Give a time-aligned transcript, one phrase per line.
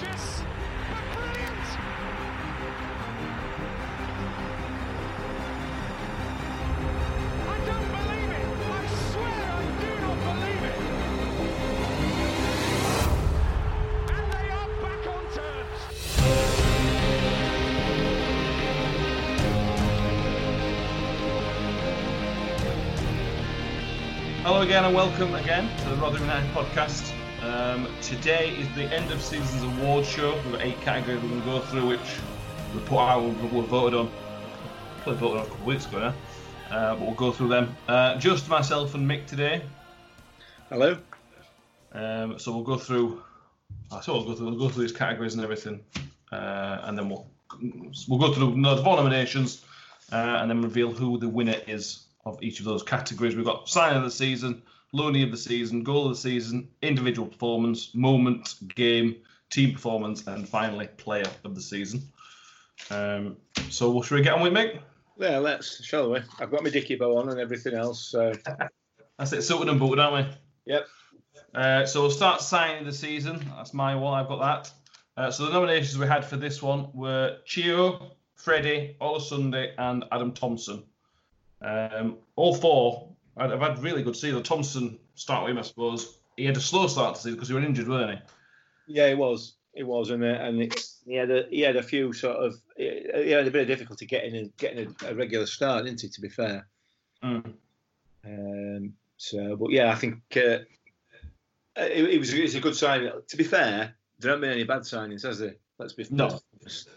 [0.00, 1.66] But brilliant.
[7.42, 8.46] I don't believe it.
[8.62, 10.78] I swear I do not believe it.
[14.14, 15.80] And they are back on terms.
[24.44, 27.07] Hello again and welcome again to the Rotherham United podcast.
[27.48, 30.34] Um, today is the end of season's award show.
[30.34, 32.00] We've got eight categories we're going to go through, which
[32.74, 34.10] we put out we voted on.
[35.02, 37.74] Probably voted on a couple of weeks ago now, uh, but we'll go through them.
[37.88, 39.62] Uh, just myself and Mick today.
[40.68, 40.98] Hello.
[41.92, 43.22] Um, so we'll go through.
[43.90, 44.50] I thought we'll go through.
[44.50, 45.80] We'll go through these categories and everything,
[46.30, 47.30] uh, and then we'll
[48.08, 49.64] we'll go through the four nominations,
[50.12, 53.36] uh, and then reveal who the winner is of each of those categories.
[53.36, 54.60] We've got sign of the season,
[54.92, 59.16] looney of the season, goal of the season, individual performance, moment, game,
[59.50, 62.02] team performance, and finally player of the season.
[62.90, 63.36] Um,
[63.70, 64.80] so what should we get on with, Mick?
[65.18, 66.20] Yeah, let's, shall we?
[66.40, 68.00] I've got my dicky bow on and everything else.
[68.00, 68.32] So,
[69.18, 70.36] That's it, sorted and booted, aren't we?
[70.64, 70.86] yep.
[71.54, 73.44] Uh, so we'll start signing the season.
[73.56, 74.18] That's my one.
[74.18, 74.72] I've got that.
[75.16, 80.32] Uh, so the nominations we had for this one were Chio, Freddie, Olosunde, and Adam
[80.32, 80.84] Thompson.
[81.60, 83.07] Um, all four
[83.38, 84.42] I've had really good season.
[84.42, 86.18] Thompson start with him, I suppose.
[86.36, 88.94] He had a slow start to season because he was injured, weren't he?
[88.94, 89.54] Yeah, it was.
[89.74, 92.54] It was, and uh, and it, he had a he had a few sort of
[92.76, 96.08] he had a bit of difficulty getting a, getting a, a regular start, didn't he?
[96.08, 96.66] To be fair.
[97.22, 97.52] Mm.
[98.24, 100.64] Um, so, but yeah, I think uh,
[101.76, 103.08] it, it was it was a good sign.
[103.28, 105.54] To be fair, there haven't been any bad signings, has there?
[105.78, 106.40] Let's be No.
[106.62, 106.88] honest.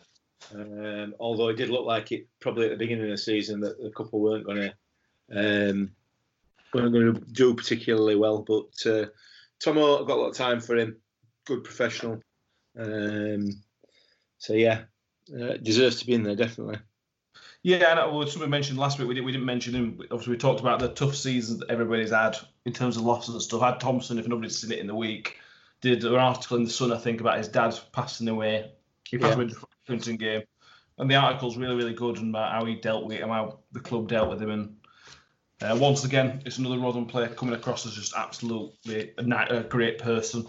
[0.55, 3.77] Um, although it did look like it probably at the beginning of the season that
[3.85, 4.71] a couple weren't going
[5.29, 5.91] to um,
[6.73, 8.39] weren't going to do particularly well.
[8.39, 9.05] But uh,
[9.59, 10.97] Tomo, I've got a lot of time for him.
[11.45, 12.21] Good professional.
[12.77, 13.61] Um,
[14.37, 14.83] so yeah,
[15.33, 16.77] uh, deserves to be in there definitely.
[17.63, 19.99] Yeah, and uh, well, somebody mentioned last week we didn't, we didn't mention him.
[20.09, 23.41] Obviously, we talked about the tough seasons that everybody's had in terms of losses and
[23.41, 23.61] stuff.
[23.61, 25.37] Had Thompson, if nobody's seen it in the week,
[25.81, 28.71] did an article in the Sun, I think, about his dad passing away.
[29.07, 29.35] He passed Yeah.
[29.35, 30.41] away in the Clinton game,
[30.97, 33.79] and the article's really, really good and about how he dealt with him, how the
[33.79, 34.75] club dealt with him, and
[35.61, 39.99] uh, once again, it's another Rotherham player coming across as just absolutely a, a great
[39.99, 40.47] person.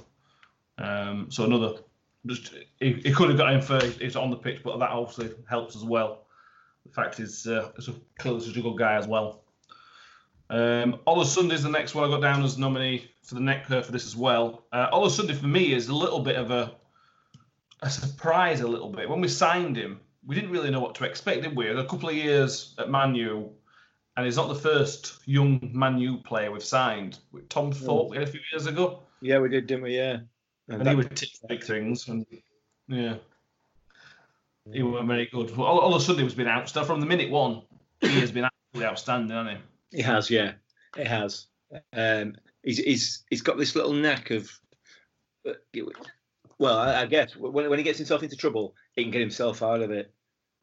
[0.78, 1.74] Um, so another,
[2.26, 5.34] just he, he could have got in for he's on the pitch, but that obviously
[5.48, 6.26] helps as well.
[6.86, 9.42] The fact is, uh, a, clearly such a good guy as well.
[10.50, 13.92] Um, Olosunde's the next one I got down as nominee for the neck uh, for
[13.92, 14.64] this as well.
[14.72, 16.74] Uh, Ola Sunday for me is a little bit of a
[17.82, 19.08] a surprise, a little bit.
[19.08, 21.68] When we signed him, we didn't really know what to expect, did we?
[21.68, 23.50] A couple of years at Manu,
[24.16, 27.18] and he's not the first young Manu player we've signed.
[27.48, 29.96] Tom Thorpe we had a few years ago, Yeah, we did, didn't we?
[29.96, 30.18] Yeah.
[30.68, 32.26] and he would tick big things, and
[32.88, 33.16] yeah.
[34.70, 35.50] He weren't very good.
[35.58, 37.62] All, all of a sudden, he was been outstanding from the minute one.
[38.00, 39.58] He has been absolutely outstanding, hasn't
[39.90, 39.98] he?
[39.98, 40.52] It has, yeah,
[40.96, 41.46] it has.
[41.92, 44.50] Um, he's he's he's got this little knack of,
[45.48, 45.54] uh,
[46.58, 49.62] well, I, I guess when when he gets himself into trouble, he can get himself
[49.62, 50.12] out of it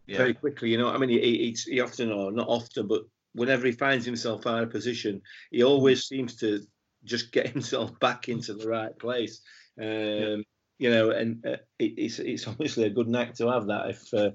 [0.08, 0.70] very quickly.
[0.70, 3.04] You know, I mean, he, he, he often or not often, but
[3.40, 6.62] whenever he finds himself out of position, he always seems to
[7.04, 9.42] just get himself back into the right place.
[9.82, 10.44] Um,
[10.82, 14.14] You know, and uh, it, it's it's obviously a good knack to have that if
[14.14, 14.32] uh,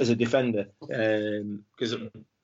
[0.00, 1.94] as a defender because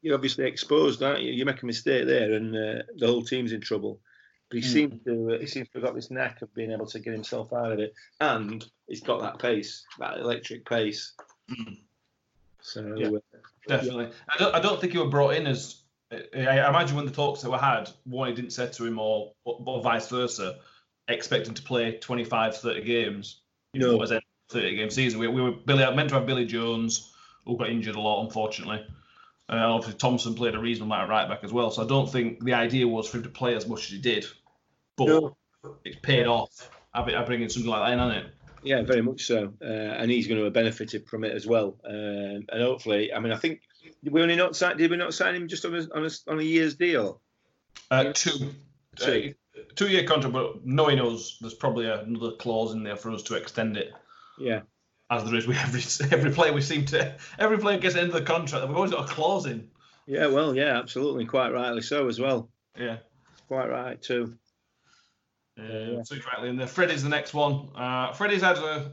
[0.02, 1.32] you're obviously exposed, aren't you?
[1.32, 4.00] You make a mistake there, and uh, the whole team's in trouble.
[4.50, 4.72] But he Mm.
[4.72, 7.14] seems to uh, he seems to have got this knack of being able to get
[7.14, 11.14] himself out of it, and he's got that pace, that electric pace.
[11.50, 11.78] Mm.
[12.60, 13.08] So Yeah.
[13.08, 14.10] uh, Definitely.
[14.28, 15.79] I don't, I don't think he were brought in as.
[16.12, 16.18] I
[16.58, 19.82] I imagine when the talks that were had, one didn't say to him, or, or
[19.82, 20.56] vice versa,
[21.08, 23.40] expecting to play 25, 30 games.
[23.72, 24.02] You know, No.
[24.02, 25.20] as a 30 game season.
[25.20, 27.12] We, we were Billy, meant to have Billy Jones,
[27.46, 28.84] who got injured a lot, unfortunately.
[29.48, 31.70] Uh, obviously, Thompson played a reasonable amount of right back as well.
[31.70, 33.98] So I don't think the idea was for him to play as much as he
[33.98, 34.24] did.
[34.96, 35.36] But No.
[35.84, 36.70] it's paid off.
[36.92, 38.34] I I bringing something like that in, hasn't it?
[38.62, 41.76] yeah, very much so, uh, and he's going to have benefited from it as well.
[41.84, 43.62] Um, and hopefully, I mean, I think
[44.04, 44.76] we only not sign.
[44.76, 47.20] Did we not sign him just on a on a, on a year's deal?
[47.90, 48.50] Uh, two.
[48.96, 49.34] Two.
[49.56, 53.22] Uh, two year contract, but knowing us, there's probably another clause in there for us
[53.24, 53.92] to extend it,
[54.38, 54.60] Yeah,
[55.10, 55.82] as there is with every
[56.16, 57.14] every player we seem to.
[57.38, 59.68] Every player gets into the contract, we've always got a clause in.
[60.06, 62.48] yeah, well, yeah, absolutely, quite rightly so as well.
[62.78, 62.98] Yeah.
[63.48, 64.36] Quite right too.
[65.58, 66.66] Uh, so rightly in there.
[66.66, 67.68] Freddie's the next one.
[67.76, 68.92] Uh, Freddie's had a.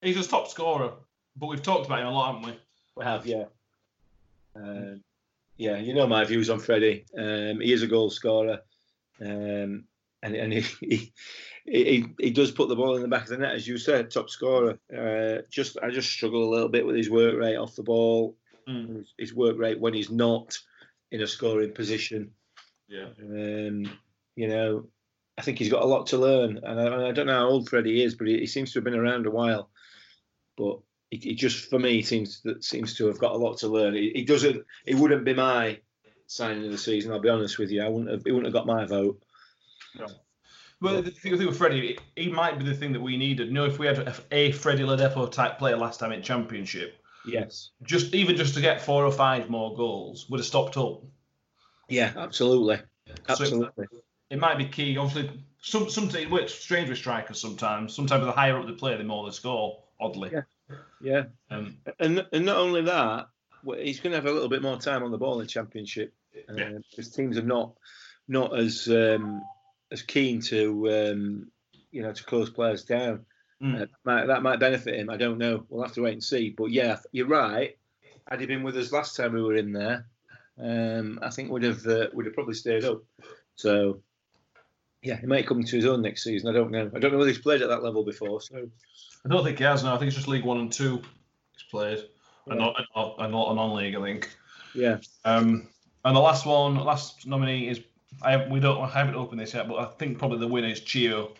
[0.00, 0.92] He's a top scorer,
[1.36, 2.58] but we've talked about him a lot, haven't we?
[2.96, 3.44] We have, yeah.
[4.56, 5.02] Um,
[5.56, 7.04] yeah, you know my views on Freddie.
[7.16, 8.60] Um, he is a goal scorer.
[9.20, 9.84] Um,
[10.22, 11.12] and and he, he
[11.66, 14.10] he he does put the ball in the back of the net, as you said,
[14.10, 14.78] top scorer.
[14.96, 18.36] Uh, just I just struggle a little bit with his work rate off the ball,
[18.68, 18.98] Mm.
[18.98, 20.56] his, his work rate when he's not
[21.10, 22.30] in a scoring position.
[22.88, 23.08] Yeah.
[23.20, 23.84] Um,
[24.36, 24.86] you know,
[25.36, 27.68] I think he's got a lot to learn, and I, I don't know how old
[27.68, 29.68] Freddie is, but he, he seems to have been around a while.
[30.56, 30.78] But
[31.18, 33.94] he just, for me, seems that seems to have got a lot to learn.
[33.94, 34.64] He, he doesn't.
[34.86, 35.78] It wouldn't be my
[36.26, 37.12] signing of the season.
[37.12, 37.82] I'll be honest with you.
[37.82, 38.22] I wouldn't have.
[38.24, 39.22] He wouldn't have got my vote.
[40.80, 43.48] Well, the thing, the with Freddie, he might be the thing that we needed.
[43.48, 46.96] You know, if we had a, a Freddie Ladapo type player last time in Championship,
[47.24, 47.70] Yes.
[47.84, 51.02] just even just to get four or five more goals would have stopped up.
[51.88, 52.12] Yeah.
[52.16, 52.78] Absolutely.
[53.06, 53.86] So Absolutely.
[54.30, 54.96] it might be key.
[54.96, 57.40] Obviously, some sometimes it works strange with strikers.
[57.40, 59.84] Sometimes, sometimes the higher up they play, the more they score.
[60.00, 60.40] Oddly, Yeah.
[61.00, 61.24] Yeah.
[61.50, 63.28] um, And and not only that,
[63.78, 66.12] he's going to have a little bit more time on the ball in the Championship
[66.48, 66.78] uh, Yeah.
[66.90, 67.74] because teams are not
[68.28, 69.42] not as um,
[69.90, 71.50] as keen to um,
[71.90, 73.26] you know to close players down.
[73.62, 73.82] Mm.
[73.82, 75.08] Uh, might, that might benefit him.
[75.10, 75.64] I don't know.
[75.68, 76.50] We'll have to wait and see.
[76.50, 77.76] But yeah, you're right.
[78.28, 80.06] Had he been with us last time we were in there,
[80.58, 83.02] um, I think would have uh, would have probably stayed up.
[83.54, 84.00] So
[85.02, 86.48] yeah, he might come to his own next season.
[86.48, 86.90] I don't know.
[86.94, 88.40] I don't know whether he's played at that level before.
[88.40, 88.68] So
[89.24, 89.94] I don't think he has now.
[89.94, 90.96] I think it's just League One and Two
[91.52, 91.98] he's played,
[92.46, 92.66] and Yeah.
[92.66, 93.94] not and not, and not a non-league.
[93.94, 94.36] I think.
[94.74, 95.68] yeah, Um,
[96.04, 97.80] and the last one, last nominee is
[98.22, 100.68] I have, we don't I haven't opened this yet, but I think probably the winner
[100.68, 101.34] is Chio,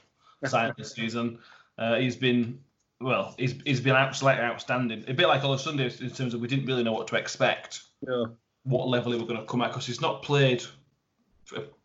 [0.45, 1.39] signed this season.
[1.79, 2.61] Uh, he's been
[3.01, 5.05] well, he's he's been absolutely outstanding.
[5.09, 7.83] A bit like on Sunday in terms of we didn't really know what to expect,
[8.03, 10.63] no, what level he was going to come at because he's not played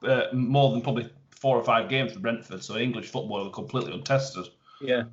[0.03, 3.93] uh, more than probably four or five games for Brentford, so English football are completely
[3.93, 4.45] untested.
[4.81, 5.03] yeah.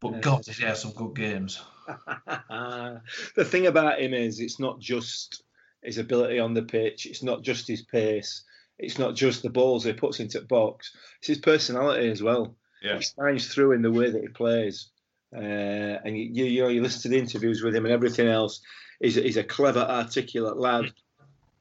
[0.00, 0.22] But.
[0.22, 1.62] God, he has some good games.
[2.48, 5.42] the thing about him is it's not just
[5.82, 8.42] his ability on the pitch, it's not just his pace,
[8.78, 12.56] it's not just the balls he puts into the box, it's his personality as well.
[12.82, 12.96] Yeah.
[12.96, 14.88] He shines through in the way that he plays.
[15.34, 18.62] Uh, and you, you, know, you listen to the interviews with him and everything else.
[19.00, 20.92] He's, he's a clever, articulate lad,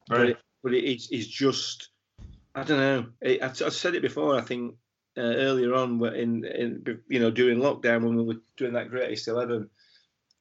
[0.09, 0.36] Very.
[0.63, 1.89] but he's, he's just,
[2.56, 3.06] I don't know.
[3.24, 4.36] I- I've, I've said it before.
[4.38, 4.75] I think
[5.19, 9.27] uh, earlier on, in, in you know during lockdown when we were doing that greatest
[9.27, 9.69] eleven,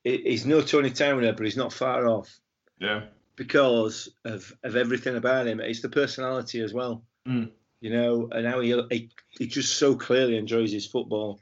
[0.04, 2.38] he's no Tony Towner, but he's not far off
[2.78, 3.02] Yeah.
[3.36, 5.60] because of of everything about him.
[5.60, 7.50] It's the personality as well, Mm.
[7.80, 11.40] you know, and how he, he he just so clearly enjoys his football.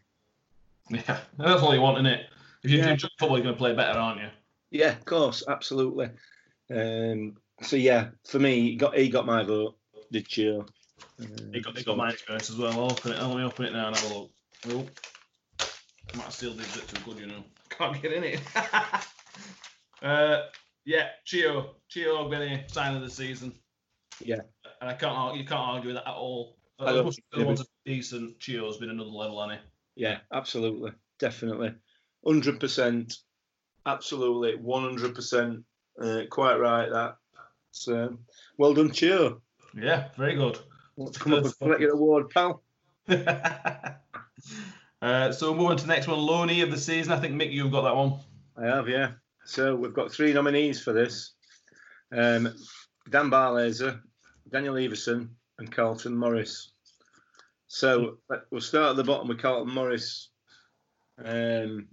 [0.90, 1.20] Yeah.
[1.36, 2.26] That's all you want, isn't it?
[2.62, 2.90] If you Yeah.
[2.92, 4.28] enjoy football, you're going to play better, aren't you?
[4.70, 6.10] Yeah, of course, absolutely.
[6.70, 9.76] Um, so yeah, for me, he got he got my vote.
[10.12, 10.66] Did you?
[11.52, 12.72] He got, he got my experience as well.
[12.72, 13.22] I'll open it.
[13.22, 14.30] Let me open it now and have a look.
[14.68, 14.86] Oh.
[16.12, 17.44] I might have sealed this too good, you know.
[17.70, 18.40] Can't get in it.
[20.02, 20.42] uh,
[20.84, 21.76] yeah, Chio.
[21.88, 23.52] Chio Ogbene, sign of the season.
[24.22, 24.40] Yeah.
[24.80, 26.56] And I can't argue, you can't argue with that at all.
[26.78, 29.62] I don't As much as think the other ones decent, Chio's been another level, hasn't
[29.94, 31.74] Yeah, absolutely, definitely,
[32.26, 33.14] hundred percent,
[33.86, 35.64] absolutely, one hundred percent.
[36.30, 36.90] Quite right.
[36.90, 37.16] That.
[37.70, 38.18] So,
[38.58, 39.40] well done, Chio.
[39.74, 40.58] Yeah, very good.
[40.96, 42.62] Want to come up and collect your award, pal?
[43.08, 43.92] uh,
[45.30, 47.12] so move to the next one, loanee of the season.
[47.12, 48.18] I think Mick, you've got that one.
[48.56, 49.12] I have, yeah.
[49.44, 51.34] So we've got three nominees for this:
[52.12, 52.52] um,
[53.10, 54.00] Dan Barlaser,
[54.50, 55.28] Daniel Iversen,
[55.58, 56.72] and Carlton Morris.
[57.68, 58.18] So
[58.50, 60.30] we'll start at the bottom with Carlton Morris.
[61.22, 61.88] Um,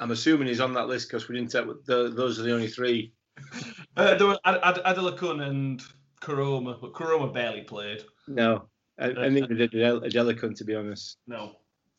[0.00, 2.68] I'm assuming he's on that list because we didn't take the, those are the only
[2.68, 3.12] three.
[3.96, 5.80] Uh, there were Ad- Ad- Adelakun and
[6.24, 8.02] Koroma, but Koroma barely played.
[8.26, 11.18] No, and, and neither did Adel- Adelakun, to be honest.
[11.26, 11.56] No.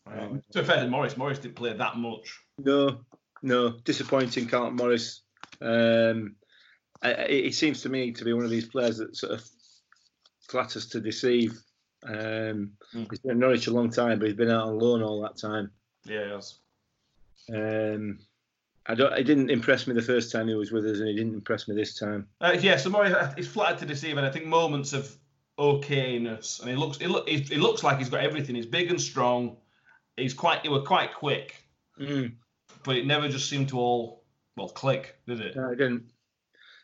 [0.08, 2.40] Um, to be fair to Morris, Morris didn't play that much.
[2.58, 3.00] No,
[3.42, 4.48] no, disappointing.
[4.48, 5.22] Carlton Morris.
[5.62, 6.36] Um,
[7.02, 9.44] I, I- it seems to me to be one of these players that sort of
[10.50, 11.54] flatters to deceive.
[12.04, 13.08] Um, Mm.
[13.10, 15.38] He's been at Norwich a long time, but he's been out on loan all that
[15.38, 15.72] time.
[16.06, 16.60] Yeah, yes.
[17.54, 18.20] Um,
[18.88, 19.14] I don't.
[19.14, 21.68] It didn't impress me the first time he was with us, and he didn't impress
[21.68, 22.28] me this time.
[22.42, 25.16] Uh, yeah, so Morris uh, he's flattered to deceive, and I think moments of
[25.58, 28.56] okayness, and he looks, he, look, he, he looks like he's got everything.
[28.56, 29.58] He's big and strong.
[30.18, 31.56] He's quite, he was quite quick,
[32.00, 32.34] Mm.
[32.84, 34.24] but it never just seemed to all
[34.58, 35.56] well click, did it?
[35.56, 36.04] No, it didn't.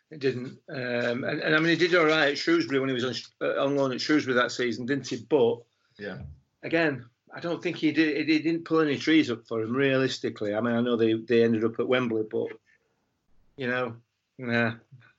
[0.10, 0.58] It didn't.
[0.70, 3.15] Um, and, and I mean, he did all right at Shrewsbury when he was on,
[3.48, 5.17] uh, on loan at Shrewsbury that season, didn't he?
[5.29, 5.58] But
[6.00, 6.17] Yeah.
[6.63, 8.28] again, I don't think he did.
[8.28, 10.54] He didn't pull any trees up for him realistically.
[10.54, 12.48] I mean, I know they, they ended up at Wembley, but
[13.58, 13.96] you know,
[14.38, 14.74] nah,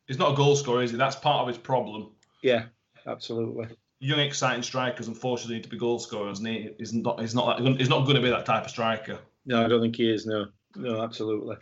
[0.06, 0.96] He's not a goal scorer, is he?
[0.96, 2.10] That's part of his problem.
[2.42, 2.64] yeah,
[3.06, 3.68] absolutely.
[4.00, 7.20] Young, exciting strikers, unfortunately, need to be goal scorers, and he, he's not.
[7.20, 7.58] He's not.
[7.58, 9.18] That, he's not going to be that type of striker.
[9.46, 10.26] No, I don't think he is.
[10.26, 11.56] No, no, absolutely.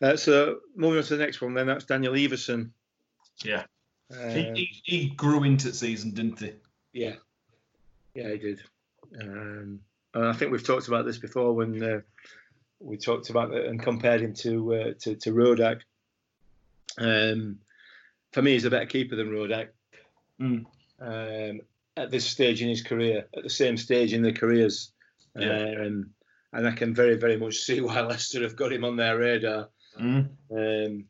[0.00, 2.70] Uh, so moving on to the next one, then that's Daniel Iversen.
[3.44, 3.64] Yeah.
[4.12, 6.52] Um, he, he, he grew into the season, didn't he?
[6.92, 7.14] yeah,
[8.14, 8.62] Yeah, he did.
[9.20, 9.80] Um,
[10.14, 12.00] and I think we've talked about this before when uh,
[12.80, 15.80] we talked about and compared him to uh, to, to Rodak.
[16.98, 17.58] Um,
[18.32, 19.68] for me, he's a better keeper than Rodak.
[20.40, 20.64] Mm.
[21.00, 21.60] Um,
[21.96, 24.92] at this stage in his career, at the same stage in their careers,
[25.36, 25.74] Yeah.
[25.84, 26.10] um,
[26.52, 29.68] and I can very, very much see why Leicester have got him on their radar.
[29.98, 30.28] Mm.
[30.50, 31.04] Um,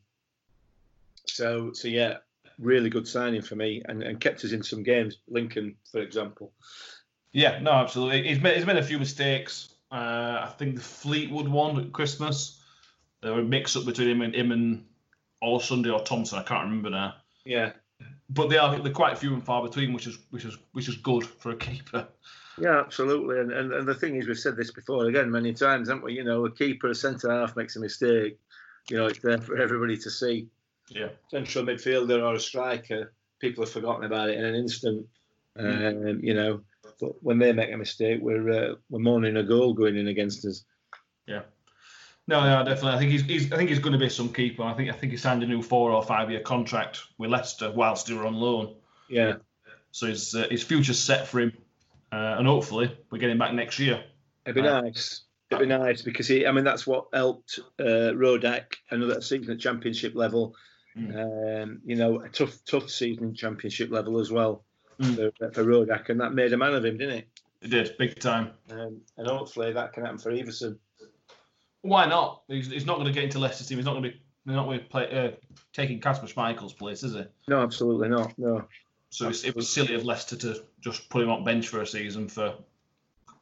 [1.25, 2.17] so, so yeah,
[2.59, 5.17] really good signing for me, and, and kept us in some games.
[5.27, 6.51] Lincoln, for example.
[7.33, 8.27] Yeah, no, absolutely.
[8.27, 9.69] He's made, he's made a few mistakes.
[9.91, 12.61] Uh, I think the Fleetwood one at Christmas,
[13.21, 14.85] there were a mix up between him and him and
[15.43, 16.39] Olosunde or Thompson.
[16.39, 17.15] I can't remember now.
[17.45, 17.71] Yeah,
[18.29, 20.95] But they are they're quite few and far between, which is which is which is
[20.97, 22.07] good for a keeper.
[22.57, 23.39] yeah, absolutely.
[23.39, 26.13] And, and and the thing is, we've said this before again many times, haven't we?
[26.13, 28.39] You know, a keeper, a centre half makes a mistake.
[28.89, 30.47] You know, it's there for everybody to see.
[30.89, 31.09] Yeah.
[31.29, 35.07] Central midfielder or a striker, people have forgotten about it in an instant.
[35.57, 36.61] Um, you know,
[37.01, 40.45] but when they make a mistake, we're uh, we're mourning a goal going in against
[40.45, 40.63] us.
[41.27, 41.41] Yeah.
[42.27, 42.91] No, no, definitely.
[42.91, 44.63] I think he's, he's I think he's going to be some keeper.
[44.63, 47.71] I think I think he signed a new four or five year contract with Leicester
[47.71, 48.75] whilst they were on loan.
[49.09, 49.37] Yeah,
[49.91, 51.51] So his uh, his future's set for him,
[52.13, 54.03] uh, and hopefully we get him back next year.
[54.45, 55.23] it'd be Uh, nice.
[55.49, 59.59] It'd be nice because he, I mean, that's what helped uh, Rodak another season at
[59.59, 60.55] championship level.
[60.95, 64.63] Um, you know, a tough, tough season at championship level as well
[65.01, 65.31] Mm.
[65.37, 67.27] for, for Rodak, and that made a man of him, didn't it?
[67.61, 68.51] He did big time.
[68.69, 70.77] Um, and hopefully that can happen for Iversen.
[71.81, 72.43] Why not?
[72.47, 73.77] He's, he's not going to get into Leicester's team.
[73.77, 74.21] He's not going to be.
[74.45, 75.31] He's not going to play uh,
[75.71, 77.23] taking Kasper Schmeichel's place, is he?
[77.47, 78.37] No, absolutely not.
[78.39, 78.65] No.
[79.11, 81.85] So it's, it was silly of Leicester to just put him on bench for a
[81.85, 82.55] season for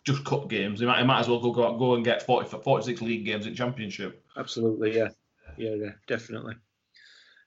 [0.04, 0.80] just cup games.
[0.80, 3.46] He might, he might as well go go, go and get 40, 46 league games
[3.46, 4.24] in Championship.
[4.36, 5.10] Absolutely, yeah,
[5.58, 6.56] yeah, yeah, definitely.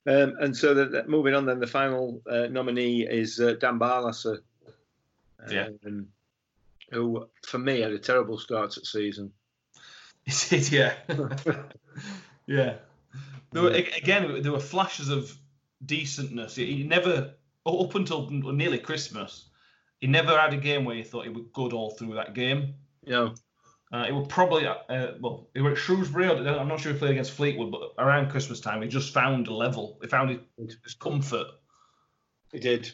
[0.07, 3.79] Um, and so, the, the- moving on, then the final uh, nominee is uh, Dan
[3.79, 4.39] Barlaser,
[5.49, 5.69] Yeah.
[5.87, 6.09] um,
[6.91, 9.33] who for me had a terrible start to season.
[10.25, 10.95] He did, yeah,
[12.47, 12.75] yeah.
[13.53, 15.37] There were, again, there were flashes of
[15.85, 16.55] decentness.
[16.55, 17.35] He, he never,
[17.67, 19.49] up until nearly Christmas,
[20.01, 22.75] he never had a game where you thought he was good all through that game.
[23.05, 23.35] Know,
[23.93, 26.27] Uh, it would probably, uh, well, he were at Shrewsbury.
[26.27, 29.13] or- I'm not sure if he played against Fleetwood, but around Christmas time, he just
[29.13, 29.99] found a level.
[30.01, 31.47] He found his, his comfort.
[32.53, 32.91] he did.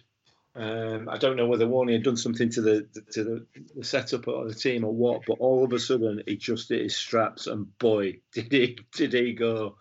[0.56, 4.26] Um, I don't know whether Warney had done something to the to the, the setup
[4.26, 7.46] of the team or what, but all of a sudden he just hit his straps,
[7.46, 9.76] and boy, did he did he go!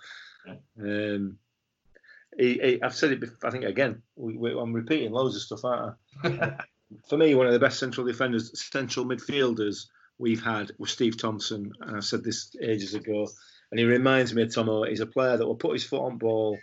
[0.80, 1.40] Um,
[2.38, 3.22] he, he, I've said it.
[3.22, 4.04] Before, I think again.
[4.16, 6.58] We, we, I'm repeating loads of stuff, aren't I?
[7.10, 11.72] For me, one of the best central defenders, central midfielders we've had was Steve Thompson,
[11.82, 13.28] and I said this ages ago.
[13.70, 14.84] And he reminds me of Tomo.
[14.84, 16.58] He's a player that will put his foot on ball,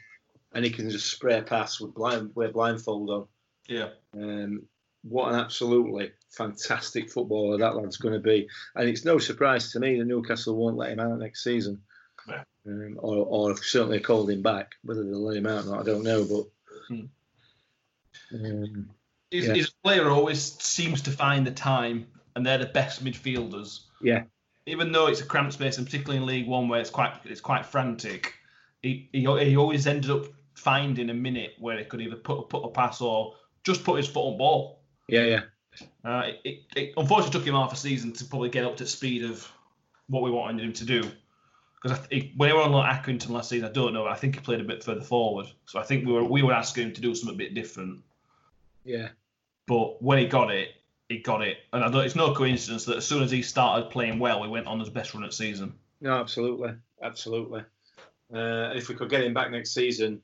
[0.52, 3.26] and he can just spray a pass with blind with blindfold on.
[3.68, 3.88] Yeah.
[4.14, 4.62] Um,
[5.02, 8.48] what an absolutely fantastic footballer that lad's going to be.
[8.74, 11.82] And it's no surprise to me that Newcastle won't let him out next season.
[12.26, 12.44] Yeah.
[12.66, 14.72] Um, or, or certainly called him back.
[14.82, 16.24] Whether they'll let him out or not, I don't know.
[16.24, 17.04] But Hmm.
[18.32, 18.90] um,
[19.30, 19.54] He's, Yeah.
[19.54, 23.80] he's a player who always seems to find the time, and they're the best midfielders.
[24.02, 24.24] yeah,
[24.66, 27.40] Even though it's a cramped space, and particularly in League One where it's quite it's
[27.40, 28.34] quite frantic,
[28.82, 32.64] he, he, he always ended up finding a minute where he could either put put
[32.64, 34.80] a pass or just put his foot on ball.
[35.08, 35.40] yeah, yeah,
[36.04, 38.86] Uh, it, it, it unfortunately took him half a season to probably get up to
[38.86, 39.50] speed of
[40.08, 41.02] what we wanted him to do.
[41.82, 41.98] Because
[42.36, 44.06] when he were on like Accrington last season, I don't know.
[44.06, 46.54] I think he played a bit further forward, so I think we were we were
[46.54, 48.02] asking him to do something a bit different.
[48.84, 49.08] yeah,
[49.66, 50.68] But when he got it,
[51.08, 53.90] he got it, and I don't, it's no coincidence that as soon as he started
[53.90, 55.74] playing well, he went on his best run at season.
[56.00, 57.62] no, absolutely, absolutely.
[58.34, 60.20] Uh, if we could get him back next season,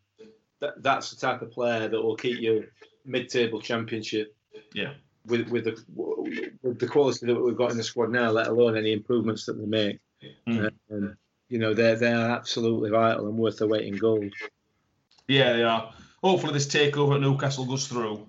[0.61, 2.67] that, that's the type of player that will keep you
[3.05, 4.35] mid-table championship.
[4.75, 4.95] Yeah.
[5.27, 5.85] With with the
[6.63, 9.53] with the quality that we've got in the squad now, let alone any improvements that
[9.55, 9.99] they make.
[10.49, 10.71] Mm.
[10.91, 11.17] Um,
[11.51, 14.33] you know, they're they're absolutely vital and worth their weight in gold.
[15.29, 15.93] Yeah, they are.
[16.25, 18.27] Hopefully, this takeover at Newcastle goes through,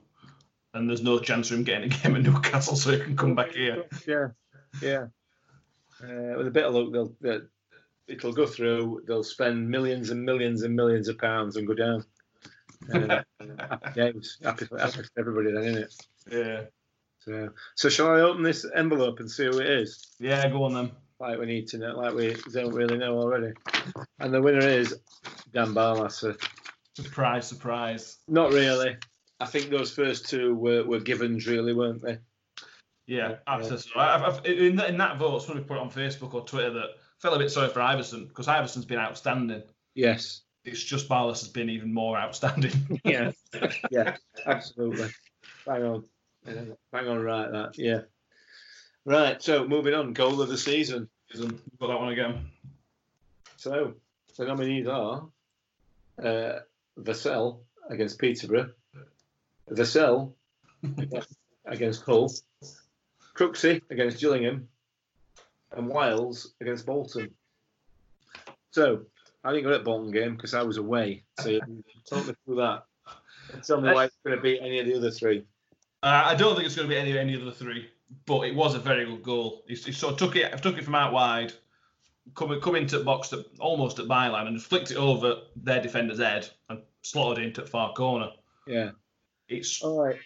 [0.74, 3.36] and there's no chance of him getting a game at Newcastle, so he can come
[3.36, 3.86] back here.
[4.08, 4.28] Yeah,
[4.82, 5.08] yeah.
[6.04, 7.42] Uh, with a bit of luck, they'll, they'll
[8.08, 9.04] it'll go through.
[9.08, 12.06] They'll spend millions and millions and millions of pounds and go down.
[12.94, 13.22] Uh,
[13.60, 15.94] happy days, happy for, happy for everybody then, isn't it?
[16.32, 16.62] Yeah.
[17.20, 20.16] So, so shall I open this envelope and see who it is?
[20.20, 20.92] Yeah, go on then.
[21.20, 23.54] Like we need to know, like we don't really know already.
[24.20, 24.98] And the winner is
[25.54, 26.36] Dan Barlaser.
[26.96, 28.18] Surprise, surprise.
[28.28, 28.98] Not really.
[29.42, 32.20] I think those first two were, were givens, really, weren't they?
[33.08, 33.92] Yeah, absolutely.
[33.96, 36.90] I've, I've, in, that, in that vote, somebody put it on Facebook or Twitter that
[37.20, 39.64] felt a bit sorry for Iversen because Iversen's been outstanding.
[39.96, 40.42] Yes.
[40.64, 43.00] It's just Barlas has been even more outstanding.
[43.04, 43.32] Yeah.
[43.90, 44.16] yeah.
[44.46, 45.10] Absolutely.
[45.66, 46.06] Bang on.
[46.46, 47.78] Bang on right, that.
[47.78, 48.02] Yeah.
[49.06, 51.10] Right, so moving on, goal of the season.
[51.34, 52.46] Got that one again.
[53.58, 53.96] So
[54.38, 55.28] the nominees are
[56.24, 56.60] uh,
[57.00, 58.72] Vassell against Peterborough,
[59.70, 60.34] Vassell
[61.66, 62.32] against Hull,
[63.36, 64.68] Crooksey against Gillingham,
[65.72, 67.32] and Wiles against Bolton.
[68.72, 69.02] So
[69.44, 71.24] I didn't go to that Bolton game because I was away.
[71.40, 71.60] So
[72.10, 72.86] talk me through that.
[73.66, 75.46] Tell me why it's going to beat any of the other three.
[76.04, 77.90] Uh, I don't think it's going to be any any of the three,
[78.26, 79.64] but it was a very good goal.
[79.68, 81.54] He, he sort of took it took it from out wide,
[82.36, 86.20] come come into the box at, almost at byline and flicked it over their defender's
[86.20, 88.30] head and slotted it into the far corner.
[88.66, 88.92] Yeah.
[89.52, 90.18] It's All right.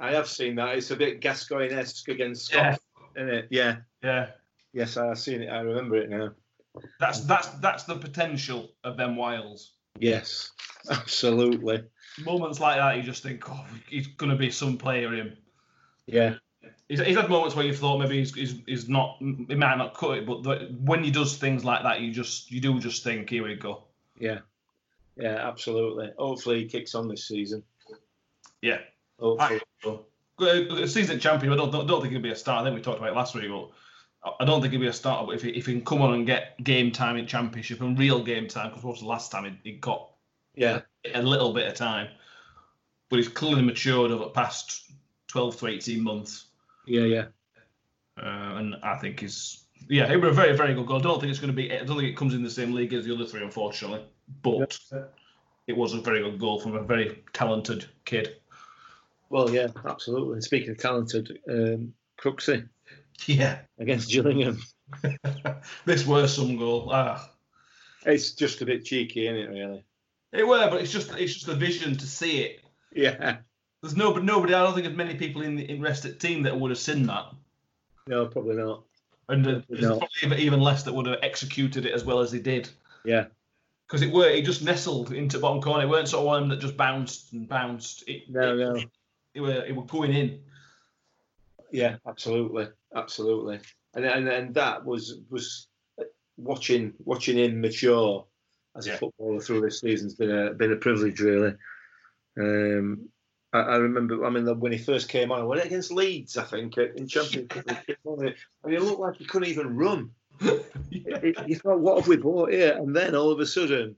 [0.00, 0.76] I have seen that.
[0.76, 3.48] It's a bit Gascoigne-esque against yeah, Scott, isn't it?
[3.50, 3.76] Yeah.
[4.02, 4.30] yeah.
[4.72, 5.48] Yes, I've seen it.
[5.48, 6.32] I remember it now.
[6.98, 9.74] That's that's that's the potential of them Wiles.
[10.00, 10.50] Yes,
[10.90, 11.84] absolutely.
[12.24, 15.14] Moments like that, you just think, oh, he's going to be some player.
[15.14, 15.36] Him.
[16.06, 16.34] Yeah.
[16.88, 19.94] He's, he's had moments where you thought maybe he's, he's, he's not, he might not
[19.94, 23.04] cut it, but the, when he does things like that, you just you do just
[23.04, 23.84] think, here we go.
[24.18, 24.40] Yeah.
[25.16, 26.10] Yeah, absolutely.
[26.18, 27.62] Hopefully he kicks on this season.
[28.64, 28.78] Yeah.
[29.18, 29.60] Hopefully.
[30.38, 32.62] Uh, Season champion, I don't, don't, don't think he'll be a start.
[32.62, 33.70] I think we talked about it last week, but
[34.24, 35.26] I- I don't think he'll be a starter.
[35.26, 37.98] But if he, if he can come on and get game time in championship and
[37.98, 40.10] real game time, because what was the last time he, he got
[40.54, 40.80] yeah.
[41.14, 42.08] a little bit of time,
[43.10, 44.90] but he's clearly matured over the past
[45.28, 46.46] 12 to 18 months.
[46.86, 47.24] Yeah, yeah.
[48.16, 50.98] Uh, and I think he's yeah, it was a very very good goal.
[50.98, 51.72] I don't think it's going to be.
[51.72, 54.04] I don't think it comes in the same league as the other three, unfortunately.
[54.42, 54.78] But
[55.66, 58.36] it was a very good goal from a very talented kid.
[59.30, 60.40] Well, yeah, absolutely.
[60.42, 61.92] Speaking of talented, um,
[63.26, 64.60] Yeah, against Gillingham.
[65.84, 66.90] this were some goal.
[66.92, 67.30] Ah,
[68.04, 69.84] It's just a bit cheeky, isn't it, really?
[70.32, 72.60] it were, but it's just it's just the vision to see it.
[72.92, 73.38] Yeah.
[73.82, 74.54] There's nobody, nobody.
[74.54, 76.78] I don't think there's many people in the in rest at team that would have
[76.78, 77.26] seen that,
[78.06, 78.84] No, probably not.
[79.28, 79.98] and uh, there's No.
[79.98, 82.68] probably even- less that would have executed it as well as he did.
[83.04, 83.26] Yeah.
[83.86, 85.84] Because it were, it just nestled into bottom corner.
[85.84, 88.08] It weren't sort of one that just bounced and bounced.
[88.08, 88.74] It, No, it, no.
[88.76, 88.88] It
[89.40, 90.40] were, it were going in.
[91.70, 93.60] Yeah, absolutely, absolutely.
[93.94, 95.68] And and and that was was
[96.36, 98.26] watching watching him mature
[98.76, 101.54] as a footballer through this season's been a been a privilege, really.
[102.38, 103.08] Um,
[103.52, 106.44] I, I remember, I mean, when he first came on, I went against Leeds, I
[106.44, 110.10] think, in Championship, he came it, and he looked like he couldn't even run.
[110.90, 112.76] You you thought, what have we bought here?
[112.76, 113.96] And then all of a sudden,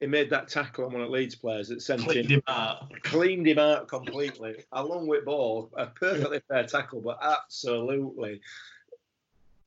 [0.00, 2.90] he made that tackle on one of Leeds players that sent Cleaned him him out.
[3.02, 4.64] cleaned him out completely.
[4.72, 8.40] A long way ball, a perfectly fair tackle, but absolutely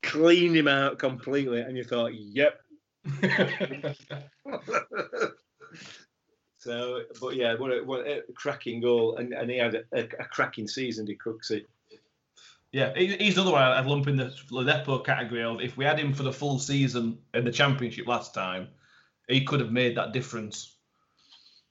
[0.02, 1.60] cleaned him out completely.
[1.60, 2.60] And you thought, yep.
[6.58, 10.00] so, but yeah, what a, what a cracking goal, and, and he had a, a,
[10.02, 11.04] a cracking season.
[11.06, 11.66] Did Crooksey?
[12.72, 16.12] yeah, he's another one I'd lump in the Ladapo category of if we had him
[16.12, 18.66] for the full season in the championship last time,
[19.28, 20.76] he could have made that difference.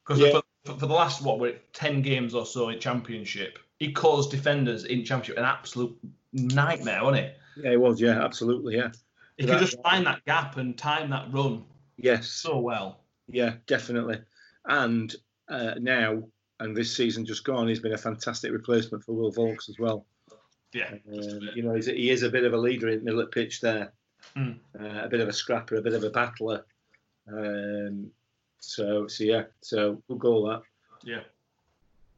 [0.06, 0.40] Because Yeah.
[0.66, 4.32] for, for the last what were it, ten games or so in championship, he caused
[4.32, 5.98] defenders in championship an absolute
[6.34, 7.38] nightmare, wasn't it?
[7.58, 8.02] Yeah, it was.
[8.02, 8.76] Yeah, absolutely.
[8.76, 8.92] Yeah.
[9.38, 11.64] He could just find that gap and time that run
[11.98, 12.28] Yes.
[12.28, 13.02] so well.
[13.28, 14.20] Yeah, definitely.
[14.66, 15.14] And
[15.50, 16.24] uh, now,
[16.60, 20.06] and this season just gone, he's been a fantastic replacement for Will Vaulks as well.
[20.74, 20.92] Yeah.
[21.12, 23.32] Um, you know, he's, he is a bit of a leader in the middle of
[23.32, 23.94] pitch there,
[24.38, 24.58] Mm.
[24.80, 26.66] uh, a bit of a scrapper, a bit of a battler.
[27.28, 28.12] Um,
[28.60, 30.62] so, so yeah, so good goal that.
[31.04, 31.22] Yeah.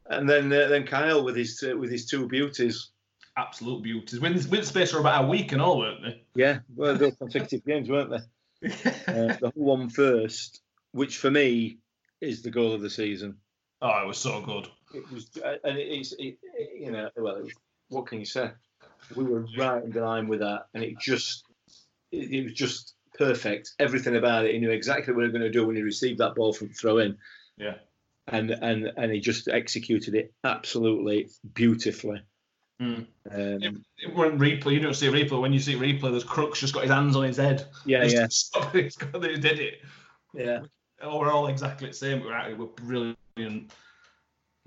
[0.08, 2.90] And then, uh, then Kyle with his uh, with his two beauties.
[3.38, 4.20] Absolute beauties.
[4.20, 6.22] Win, win space for about a week and all, weren't they?
[6.36, 8.72] Yeah, well, those consecutive games, weren't they?
[9.08, 11.78] Uh, the Hull one first, which for me
[12.22, 13.38] is the goal of the season.
[13.82, 14.68] oh, it was so good.
[14.94, 16.38] It was, uh, and it's, it,
[16.80, 17.54] you know, well, it,
[17.90, 18.52] what can you say?
[19.16, 21.44] We were right in line with that, and it just,
[22.12, 23.72] it, it was just perfect.
[23.80, 26.20] Everything about it, he knew exactly what he was going to do when he received
[26.20, 27.18] that ball from throw in,
[27.58, 27.76] Yeah.
[28.28, 32.22] and and and he just executed it absolutely beautifully.
[32.82, 33.06] Mm.
[33.32, 34.74] Um, It weren't replay.
[34.74, 35.40] You don't see a replay.
[35.42, 37.66] When you see replay, there's Crooks just got his hands on his head.
[37.86, 38.84] yeah, Just yeah, to stop it.
[38.84, 39.82] He's got- He did it.
[40.34, 40.60] yeah,
[41.02, 42.22] we're all exactly the same.
[42.22, 42.58] We're out.
[42.58, 43.18] We're brilliant.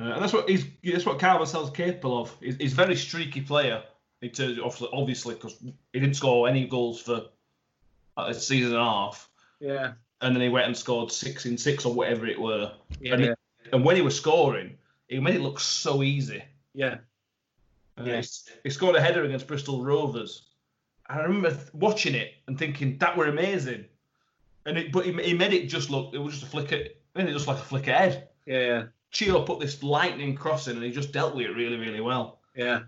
[0.00, 0.64] Uh, and that's what he's.
[0.84, 2.34] That's what Carl Vassell's capable of.
[2.40, 3.82] He's, he's a very streaky player.
[4.20, 5.56] In terms, of, obviously, because
[5.92, 7.26] he didn't score any goals for
[8.26, 9.28] a season and a half,
[9.60, 12.72] yeah, and then he went and scored six in six or whatever it were.
[13.00, 13.34] yeah, And yeah,
[13.72, 14.76] And when he was scoring,
[15.08, 16.42] he made it look so easy.
[16.74, 16.98] yeah.
[17.98, 18.44] Uh, Yes.
[18.46, 20.46] he, he scored a header against Bristol Rovers.
[21.08, 23.86] I remember watching it and thinking that were amazing.
[24.66, 26.12] And it, but he, he made it just look.
[26.14, 26.76] It was just a flicker.
[26.76, 28.28] I mean, it just like a flick ahead.
[28.46, 28.84] yeah.
[29.10, 32.40] Chio put this lightning crossing, and he just dealt with it really, really well.
[32.54, 32.82] Yeah.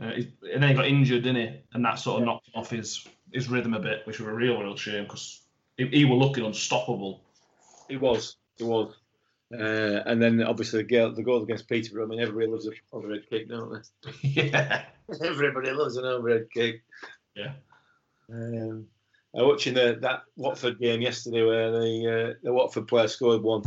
[0.00, 1.60] Uh, he- and then he got injured, didn't he?
[1.74, 2.32] And that sort of Yeah.
[2.32, 5.42] knocked him off his, his rhythm a bit, which was a real, real shame because
[5.76, 7.22] he, he were looking unstoppable.
[7.88, 8.36] He was.
[8.56, 8.94] He was.
[9.52, 12.04] Uh, and then obviously the goal, the goal against Peterborough.
[12.04, 14.10] I mean, everybody loves an overhead kick, don't they?
[14.22, 14.84] yeah.
[15.24, 16.82] everybody loves an overhead kick.
[17.34, 17.52] Yeah.
[18.32, 18.86] Um,
[19.34, 23.42] I was watching the, that Watford game yesterday where the uh, the Watford player scored
[23.42, 23.62] one,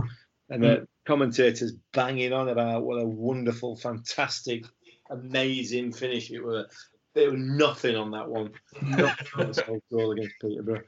[0.49, 4.65] and the commentators banging on about what a wonderful, fantastic,
[5.09, 6.65] amazing finish it was.
[7.13, 8.51] There was nothing on that one.
[8.81, 10.81] Nothing on this whole goal against Peterborough.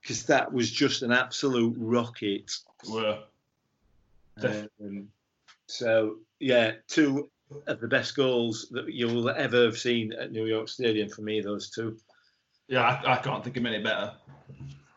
[0.00, 2.50] Because that was just an absolute rocket.
[2.88, 3.18] Were.
[4.42, 5.08] Um,
[5.66, 7.28] so yeah, two
[7.66, 11.22] of the best goals that you will ever have seen at New York Stadium for
[11.22, 11.40] me.
[11.40, 11.98] Those two.
[12.68, 14.12] Yeah, I, I can't think of any better.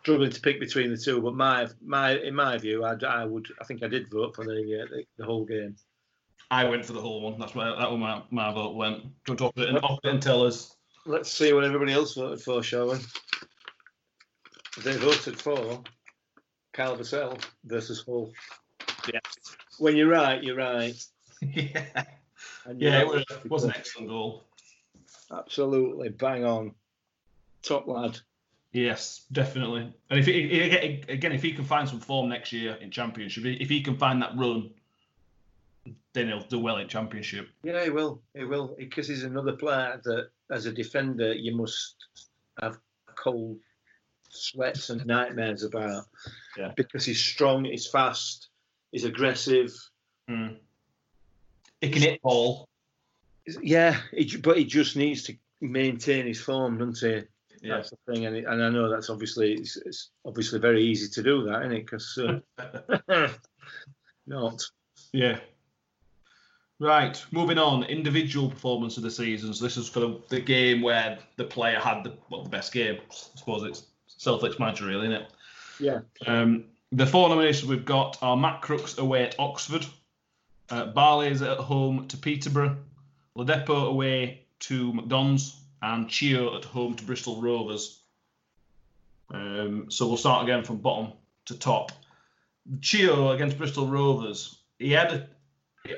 [0.01, 3.47] Struggling to pick between the two, but my my in my view, I, I would
[3.59, 5.75] I think I did vote for the uh, the, the Hull game.
[6.53, 7.39] I went for the Hull one.
[7.39, 9.01] That's where that one my, my vote went.
[9.01, 10.75] Do you want to offer it and, offer it and tell us?
[11.07, 12.97] Let's see what everybody else voted for, shall we?
[14.83, 15.81] They voted for
[16.73, 18.31] Cal Vassell versus Hull.
[19.11, 19.19] Yeah.
[19.79, 20.93] When you're right, you're right.
[21.41, 22.03] yeah.
[22.67, 24.43] You're Yeah, it was, was an excellent goal.
[25.31, 26.75] Absolutely, bang on.
[27.63, 28.19] Top lad.
[28.73, 29.91] Yes, definitely.
[30.11, 33.43] And if he, he- again, if he can find some form next year in Championship,
[33.43, 34.69] if he can find that run,
[36.13, 37.49] then he'll do well in Championship.
[37.63, 38.21] Yeah, he will.
[38.33, 41.95] He will because he's another player that, as a defender, you must
[42.61, 42.77] have
[43.15, 43.57] cold
[44.29, 46.05] sweats and nightmares about.
[46.57, 46.71] Yeah.
[46.75, 48.49] Because he's strong, he's fast,
[48.91, 49.71] he's aggressive.
[50.29, 50.57] Mm.
[51.81, 52.67] He can hit ball.
[53.61, 57.27] Yeah, he, but he just needs to maintain his form, doesn't he?
[57.61, 57.75] Yeah.
[57.75, 61.23] That's the thing, and, and I know that's obviously it's, it's obviously very easy to
[61.23, 61.85] do that, isn't it?
[61.85, 62.19] Because
[63.07, 63.29] uh,
[64.27, 64.61] not.
[65.13, 65.39] Yeah.
[66.83, 67.85] Right, moving on.
[67.85, 69.53] Individual performance of the season.
[69.53, 72.73] So this is for the, the game where the player had the well the best
[72.73, 72.97] game.
[73.09, 75.31] I suppose it's self-explanatory, really, isn't it?
[75.79, 75.99] Yeah.
[76.27, 79.85] Um, the four nominations we've got are Matt Crooks away at Oxford,
[80.69, 82.75] uh, Barley's at home to Peterborough,
[83.37, 88.01] Ladapo away to MK Dons, and Chio at home to Bristol Rovers.
[89.33, 91.13] Um, so we'll start again from bottom
[91.45, 91.93] to top.
[92.81, 94.59] Chio against Bristol Rovers.
[94.79, 95.29] He had a,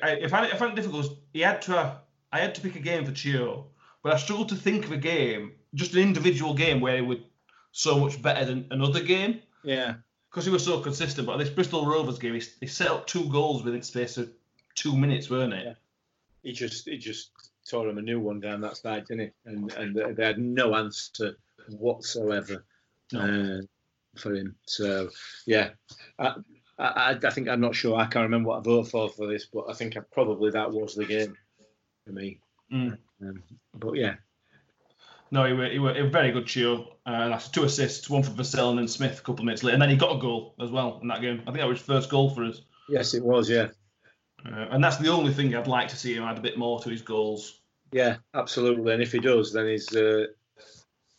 [0.01, 1.99] I, if I if I had difficult, he had to.
[2.31, 3.67] I had to pick a game for Chio,
[4.03, 7.23] but I struggled to think of a game, just an individual game where he would
[7.71, 9.95] so much better than another game Yeah.
[10.29, 11.27] because he was so consistent.
[11.27, 14.29] But this Bristol Rovers game, he, he set up two goals within the space of
[14.75, 15.65] two minutes, weren't it?
[15.65, 15.73] Yeah.
[16.43, 17.31] He just he just
[17.69, 19.51] tore him a new one down that side, didn't he?
[19.51, 21.37] And and they had no answer
[21.77, 22.65] whatsoever
[23.15, 23.57] uh,
[24.17, 24.55] for him.
[24.65, 25.09] So
[25.45, 25.69] yeah,
[26.19, 26.35] I,
[26.77, 27.95] I I think I'm not sure.
[27.97, 30.71] I can't remember what I voted for for this, but I think I, probably that
[30.71, 31.35] was the game
[32.05, 32.39] for me.
[32.71, 32.97] Mm.
[33.21, 34.15] Um, but yeah,
[35.31, 36.97] No, he were, he were a very good Chio.
[37.05, 39.73] Uh, that's two assists, one for Vassell and then Smith a couple of minutes later,
[39.75, 41.41] and then he got a goal as well in that game.
[41.41, 42.61] I think that was his first goal for us.
[42.89, 43.49] yes, it was.
[43.49, 43.67] Yeah,
[44.45, 46.79] Uh, and that's the only thing I'd like to see him add a bit more
[46.81, 47.61] to his goals.
[47.91, 48.91] yeah, absolutely.
[48.93, 50.25] And if he does, then he's uh,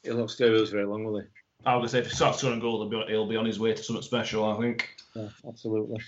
[0.03, 1.27] he'll not stay with us very long, will he?
[1.67, 3.75] I would say if he starts scoring goals, he'll be, he'll be on his way
[3.75, 4.89] to something special, I think.
[5.15, 6.01] Yeah, absolutely.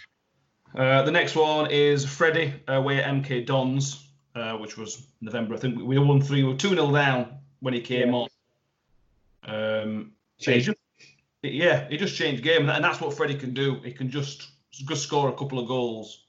[0.76, 5.54] Uh, the next one is Freddie away at MK Dons, uh, which was November.
[5.54, 8.14] I think we won 3 we were 2 0 down when he came Yeah.
[8.14, 8.28] on.
[9.44, 10.66] Um, he Changed.
[10.66, 10.78] just,
[11.42, 13.80] yeah, he just changed game, and, that's what Freddie can do.
[13.82, 16.26] He can just, just score a couple of goals.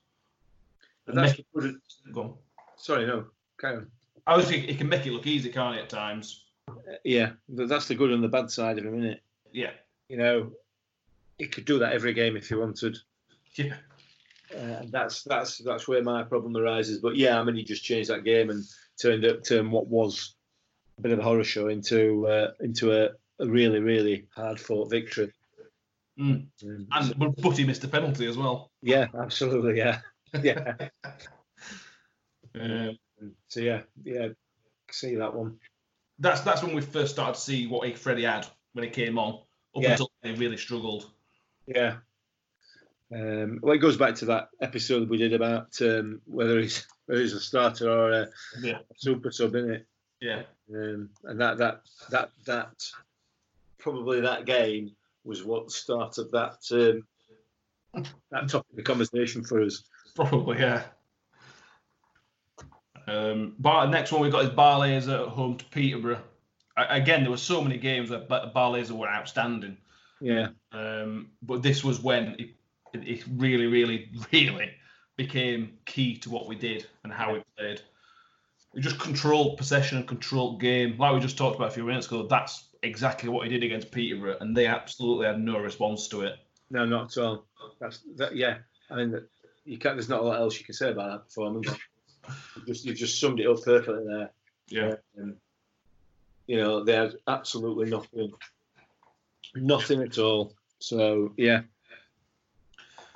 [1.05, 1.75] But that's Make good.
[2.13, 2.33] Go on.
[2.77, 3.25] Sorry, no,
[3.59, 3.91] carry on.
[4.25, 6.45] I was thinking he can make it look easy, can't he, at times?
[7.03, 9.21] Yeah, that's the good and the bad side of him, isn't it?
[9.51, 9.71] Yeah.
[10.07, 10.51] You know,
[11.37, 12.97] he could do that every game if he wanted.
[13.55, 13.75] Yeah.
[14.55, 16.99] Uh, that's that's that's where my problem arises.
[16.99, 18.63] But yeah, I mean, he just changed that game and
[18.99, 20.35] turned up turned what was
[20.97, 24.89] a bit of a horror show into uh, into a, a really really hard fought
[24.89, 25.31] victory.
[26.19, 26.47] Mm.
[26.63, 28.71] Um, And but, but he missed a penalty as well.
[28.81, 29.99] yeah, absolutely, yeah,
[30.41, 30.73] yeah.
[32.59, 32.97] Um,
[33.47, 34.29] So yeah, yeah,
[34.91, 35.59] see that one.
[36.19, 39.39] That's that's when we first started to see what Freddie had when he came on.
[39.75, 39.91] Up Yeah.
[39.91, 41.09] until he really struggled.
[41.67, 41.97] Yeah.
[43.13, 47.21] Um, well, it goes back to that episode we did about um, whether he's whether
[47.21, 48.29] he's a starter or a
[48.61, 48.79] Yeah.
[48.97, 49.85] super sub, isn't it?
[50.21, 50.43] Yeah.
[50.73, 52.83] Um, and that that that that
[53.77, 54.91] probably that game
[55.23, 59.83] was what started that um, that topic of conversation for us.
[60.15, 60.83] Probably, yeah.
[63.09, 66.21] Um, Bar- next one we got is Barley's at home to Peterborough.
[66.77, 69.77] A- Again, there were so many games where Ba- Barley's were outstanding,
[70.21, 72.49] Yeah, um, but this was when it,
[72.93, 74.71] it, really, really, really
[75.17, 77.81] became key to what we did and how we played.
[78.73, 80.97] he just controlled possession and controlled game.
[80.97, 83.91] Like we just talked about a few minutes ago, that's exactly what he did against
[83.91, 86.35] Peterborough, and they absolutely had no response to it.
[86.69, 87.45] No, not at all.
[87.81, 88.35] That's that.
[88.35, 88.59] Yeah,
[88.91, 89.19] I mean,
[89.65, 89.95] you can't.
[89.95, 91.67] There's not a lot else you can say about that performance.
[92.55, 94.31] You just you've just summed it up perfectly there.
[94.67, 94.95] Yeah.
[95.19, 95.35] Um,
[96.47, 98.31] you know, they had absolutely nothing,
[99.55, 100.53] nothing at all.
[100.79, 101.61] So yeah,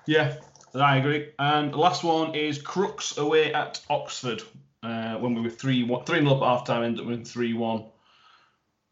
[0.06, 0.36] Yeah,
[0.76, 1.32] I agree.
[1.40, 4.44] And the last one is Crooks away at Oxford.
[4.82, 7.26] Uh, when we were three one, three nil up at half time, ended up with
[7.26, 7.86] three one.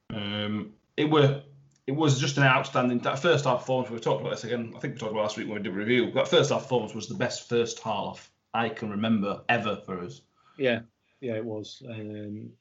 [0.09, 1.41] Um, it were
[1.87, 3.91] it was just an outstanding that first half performance.
[3.91, 4.73] We talked about this again.
[4.75, 6.11] I think we talked about last week when we did a review.
[6.11, 10.21] That first half performance was the best first half I can remember ever for us.
[10.57, 10.81] yeah,
[11.21, 11.81] yeah, it was.
[11.87, 12.51] Um,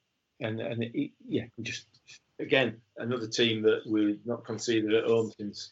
[0.41, 1.87] and and it, yeah, just
[2.39, 5.71] again another team that we've not conceded at home since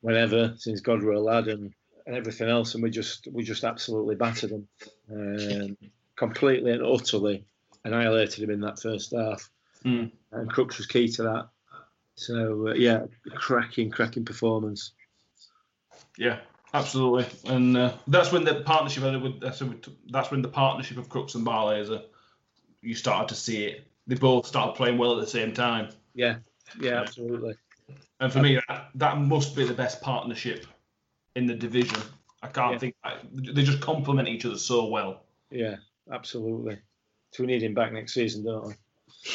[0.00, 1.72] whenever since God were a lad and,
[2.06, 4.68] and everything else, and we just we just absolutely battered them,
[5.10, 5.76] um,
[6.16, 7.44] completely and utterly
[7.84, 9.50] annihilated him in that first half.
[9.84, 10.12] Mm.
[10.32, 11.48] And Crooks was key to that.
[12.16, 14.92] So uh, yeah, cracking, cracking performance.
[16.18, 16.40] Yeah,
[16.74, 17.26] absolutely.
[17.50, 19.80] And uh, that's when the partnership with that's when,
[20.10, 22.02] that's when the partnership of Crooks and Barlaser
[22.82, 23.86] you started to see it.
[24.06, 25.90] They both started playing well at the same time.
[26.14, 26.38] Yeah,
[26.80, 27.54] yeah, absolutely.
[28.20, 30.66] And for me, that, that must be the best partnership
[31.36, 31.98] in the division.
[32.42, 32.78] I can't Yeah.
[32.78, 32.96] think
[33.32, 35.24] they just complement each other so well.
[35.50, 35.76] Yeah,
[36.10, 36.78] absolutely.
[37.30, 38.74] So we need him back next season, don't we?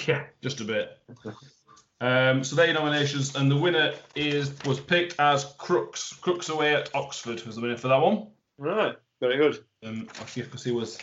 [0.06, 1.00] Yeah, just a bit.
[2.00, 6.14] Um, so there are your nominations, and the winner is was picked as Crooks.
[6.14, 8.28] Crooks away at Oxford was the winner for that one.
[8.58, 9.64] Right, very good.
[9.84, 11.00] Um, because he was.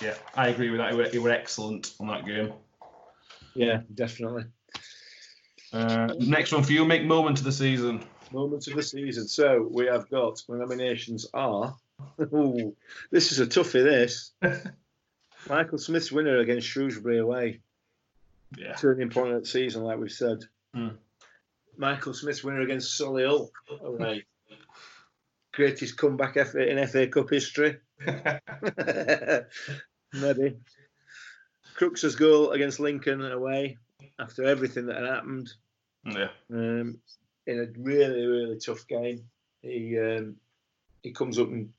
[0.00, 0.90] Yeah, I agree with that.
[0.90, 2.52] He were, he were excellent on that game.
[3.54, 4.44] Yeah, definitely.
[5.72, 8.04] Uh, next one for you, make moment of the season.
[8.30, 9.28] Moments of the season.
[9.28, 11.76] So we have got my nominations are.
[12.20, 12.76] Ooh,
[13.10, 13.84] this is a toughie.
[13.84, 14.32] This
[15.48, 17.60] Michael Smith's winner against Shrewsbury away,
[18.56, 20.38] Yeah, turning point of the season, like we've said.
[20.74, 20.88] Hmm.
[21.76, 23.48] Michael Smith's winner against Solihull
[23.82, 24.24] away,
[25.52, 27.78] greatest comeback effort in FA Cup history.
[30.12, 30.56] Maybe.
[31.74, 33.78] Crooks's goal against Lincoln away
[34.18, 35.50] after everything that had happened.
[36.04, 36.98] yeah, um,
[37.46, 39.24] in a really really tough game.
[39.62, 40.36] He um,
[41.02, 41.72] he comes up and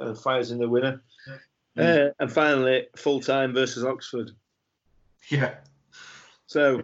[0.00, 1.02] uh, fires in the winner.
[1.78, 4.30] Uh, and finally, full time versus Oxford.
[5.30, 5.56] yeah.
[6.46, 6.82] So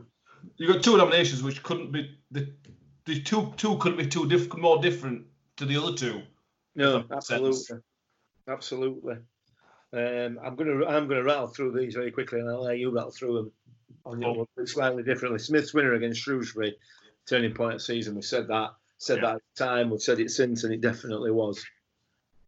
[0.57, 2.53] You got two nominations which couldn't be the
[3.05, 6.23] the two two couldn't be too diff- more different to the other two.
[6.75, 7.83] no, If that makes absolutely, sense.
[8.49, 9.17] absolutely.
[9.93, 13.11] Um, I'm gonna I'm gonna rattle through these very quickly, and I'll let you rattle
[13.11, 13.53] through them
[14.05, 15.39] on your slightly differently.
[15.39, 16.77] Smith's winner against Shrewsbury,
[17.27, 18.15] turning point of season.
[18.15, 19.23] We said that said Yeah.
[19.33, 19.91] that at the time.
[19.91, 21.65] We've said it since, and it definitely was.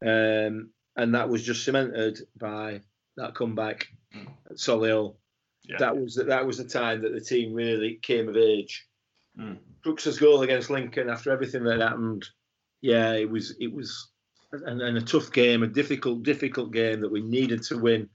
[0.02, 2.80] Um, and that was just cemented by
[3.16, 4.28] that comeback Mm.
[4.50, 5.16] at Solihull.
[5.64, 5.76] Yeah.
[5.78, 8.86] That was the, that was the time that the team really came of age.
[9.38, 9.58] Mm.
[9.82, 12.26] Crooks's goal against Lincoln after everything that happened.
[12.80, 14.08] Yeah, it was it was
[14.52, 18.08] and, and a tough game, a difficult difficult game that we needed to win.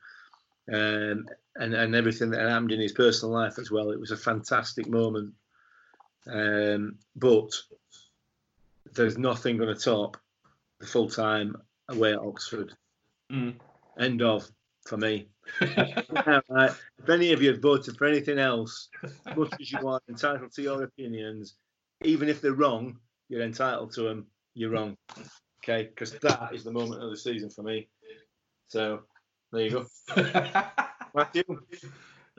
[0.71, 3.91] Um, and and everything that happened in his personal life as well.
[3.91, 5.33] It was a fantastic moment.
[6.27, 7.51] Um, but
[8.93, 10.17] there's nothing going to top
[10.79, 11.55] the full time
[11.89, 12.73] away at Oxford.
[13.31, 13.55] Mm.
[13.99, 14.49] End of
[14.85, 15.27] for me.
[15.62, 16.71] Yeah, right.
[16.97, 20.51] If any of you have voted for anything else, as much as you are entitled
[20.53, 21.55] to your opinions,
[22.03, 22.97] even if they're wrong,
[23.29, 24.27] you're entitled to them.
[24.53, 24.97] You're wrong.
[25.63, 27.88] Okay, because that is the moment of the season for me.
[28.67, 29.01] So
[29.51, 29.85] there you go,
[31.15, 31.43] Matthew.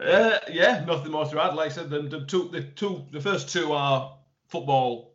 [0.01, 1.55] Uh, yeah, nothing more to add.
[1.55, 4.17] Like I said, the, the two, the two, the first two are
[4.49, 5.15] football.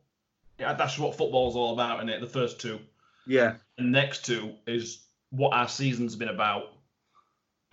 [0.60, 2.22] Yeah, that's what football's all about, isn't it?
[2.22, 2.80] The first two.
[3.28, 6.75] Yeah, And next two is what our season's been about,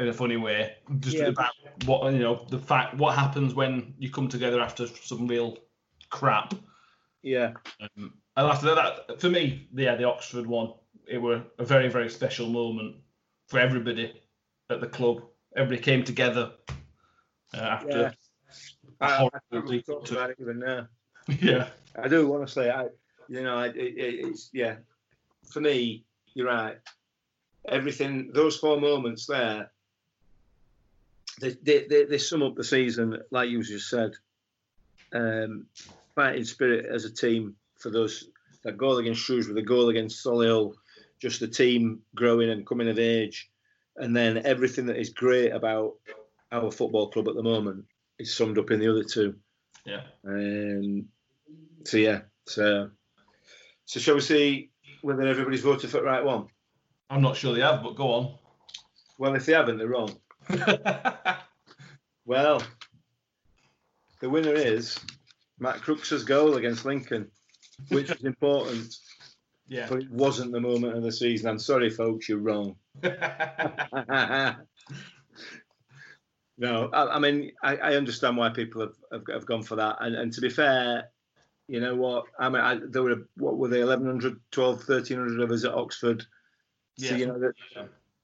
[0.03, 0.77] in a funny way.
[1.01, 1.27] Just Yeah.
[1.27, 1.53] about
[1.87, 5.59] what you know, the fact what happens when you come together after some real
[6.11, 6.55] crap.
[7.23, 10.75] yeah, Um, and after that, for me, yeah, the Oxford one,
[11.07, 12.97] it were a very, very special moment
[13.47, 14.21] for everybody
[14.71, 15.25] at the club.
[15.57, 16.53] Everybody came together
[17.55, 17.99] uh, after.
[18.01, 18.11] Yeah.
[19.01, 20.89] I, I, talk to- about it even now.
[21.41, 22.69] Yeah, I do honestly.
[22.69, 22.89] I,
[23.29, 24.77] you know, it, it's yeah.
[25.53, 26.79] For me, you're right.
[27.69, 29.71] Everything, those four moments there,
[31.43, 34.13] they they, they, they sum up the season, like you just said.
[35.13, 35.67] Um,
[36.15, 38.29] fighting spirit as a team for those
[38.65, 40.75] that goal against Shrewsbury, the goal against Solihull,
[41.21, 43.51] just the team growing and coming of age,
[43.97, 45.95] and then everything that is great about
[46.53, 47.85] our football club at the moment
[48.19, 49.35] is summed up in the other two.
[49.85, 50.03] yeah.
[50.27, 51.09] Um,
[51.85, 52.91] so yeah, so
[53.85, 54.71] so shall we see
[55.03, 56.47] whether everybody's voted for the right one?
[57.11, 58.39] I'm not sure they have, but go on.
[59.19, 60.17] Well, if they haven't, they're wrong.
[62.25, 62.63] Well,
[64.21, 64.99] the winner is
[65.59, 67.31] Matt Crooks's goal against Lincoln,
[67.89, 68.95] which is important,
[69.67, 69.87] yeah.
[69.89, 71.49] but it wasn't the moment of the season.
[71.51, 72.77] I'm sorry, folks, you're wrong.
[73.03, 74.57] no,
[76.93, 79.97] I, I mean, I, I understand why people have, have, have gone for that.
[80.01, 81.09] And, and to be fair,
[81.67, 82.27] you know what?
[82.39, 86.25] I mean, I, there were, what were they, 1,100, 12, 1,300 of us at Oxford.
[86.99, 87.17] So, Yeah.
[87.17, 87.55] you know, that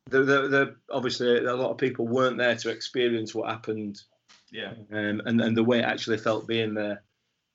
[0.09, 4.01] the, the, the, obviously a lot of people weren't there to experience what happened
[4.51, 4.73] yeah.
[4.93, 7.03] um, and, and the way it actually felt being there.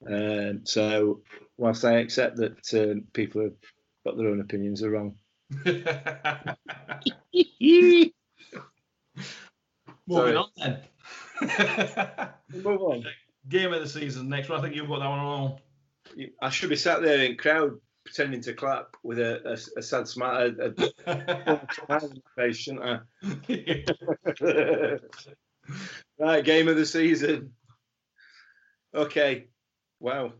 [0.06, 1.22] Um, so,
[1.56, 3.54] whilst I accept that um, people have
[4.04, 5.16] got their own opinions, they're wrong.
[10.06, 10.78] Moving on then.
[12.52, 13.04] Move on.
[13.48, 14.28] Game of the season.
[14.28, 14.58] Next one.
[14.58, 15.56] I think you've got that one on.
[16.40, 17.78] I should be sat there in crowd
[18.14, 20.68] pretending to clap with a, a, a sad smile, a,
[21.06, 23.00] a smile on my face, shouldn't I?
[26.24, 27.52] right, game of the season.
[28.94, 29.48] Okay.
[29.98, 30.34] Wow.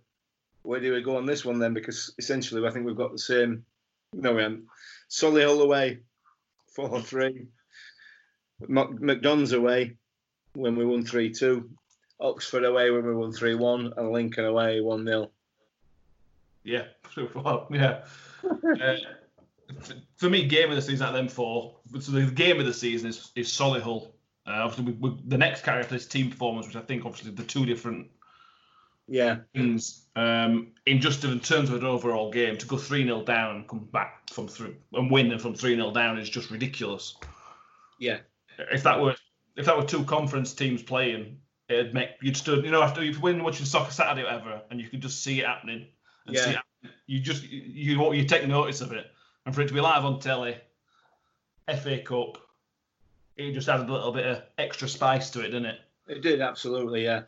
[0.63, 1.75] Where do we go on this one then?
[1.75, 3.65] Because essentially, I think we've got the same.
[4.13, 4.67] No, we haven't.
[5.11, 6.01] Solihull away,
[6.77, 7.47] 4 3.
[8.63, 9.97] MK Dons away
[10.55, 11.69] when we won 3 2.
[12.21, 13.95] Oxford away when we won 3 1.
[13.97, 15.31] And Lincoln away 1 0.
[16.65, 16.85] Yeah.
[17.71, 18.01] Yeah.
[18.45, 18.97] Uh,
[20.17, 21.77] for me, game of the season at them four.
[22.01, 24.09] So the game of the season is is Solihull.
[24.47, 27.45] Uh, obviously, we, we, the next character is team performance, which I think obviously the
[27.45, 28.09] two different
[29.09, 29.39] Yeah.
[29.55, 30.07] things.
[30.17, 33.69] Um, in just in terms of an overall game, to go three 0 down and
[33.69, 37.17] come back from three and win and from three 0 down is just ridiculous.
[37.99, 38.19] Yeah.
[38.59, 39.17] If that were
[39.57, 43.23] if that were two conference teams playing, it'd make you'd stood you know after you've
[43.23, 45.87] been watching soccer Saturday or whatever, and you could just see it happening.
[46.27, 46.47] And Yeah.
[46.53, 46.95] happening.
[47.07, 47.61] you just you
[47.97, 49.07] you you take notice of it,
[49.45, 50.57] and for it to be live on telly,
[51.69, 52.39] FA Cup,
[53.37, 55.79] it just added a little bit of extra spice to it, didn't it?
[56.09, 57.23] It did absolutely, yeah.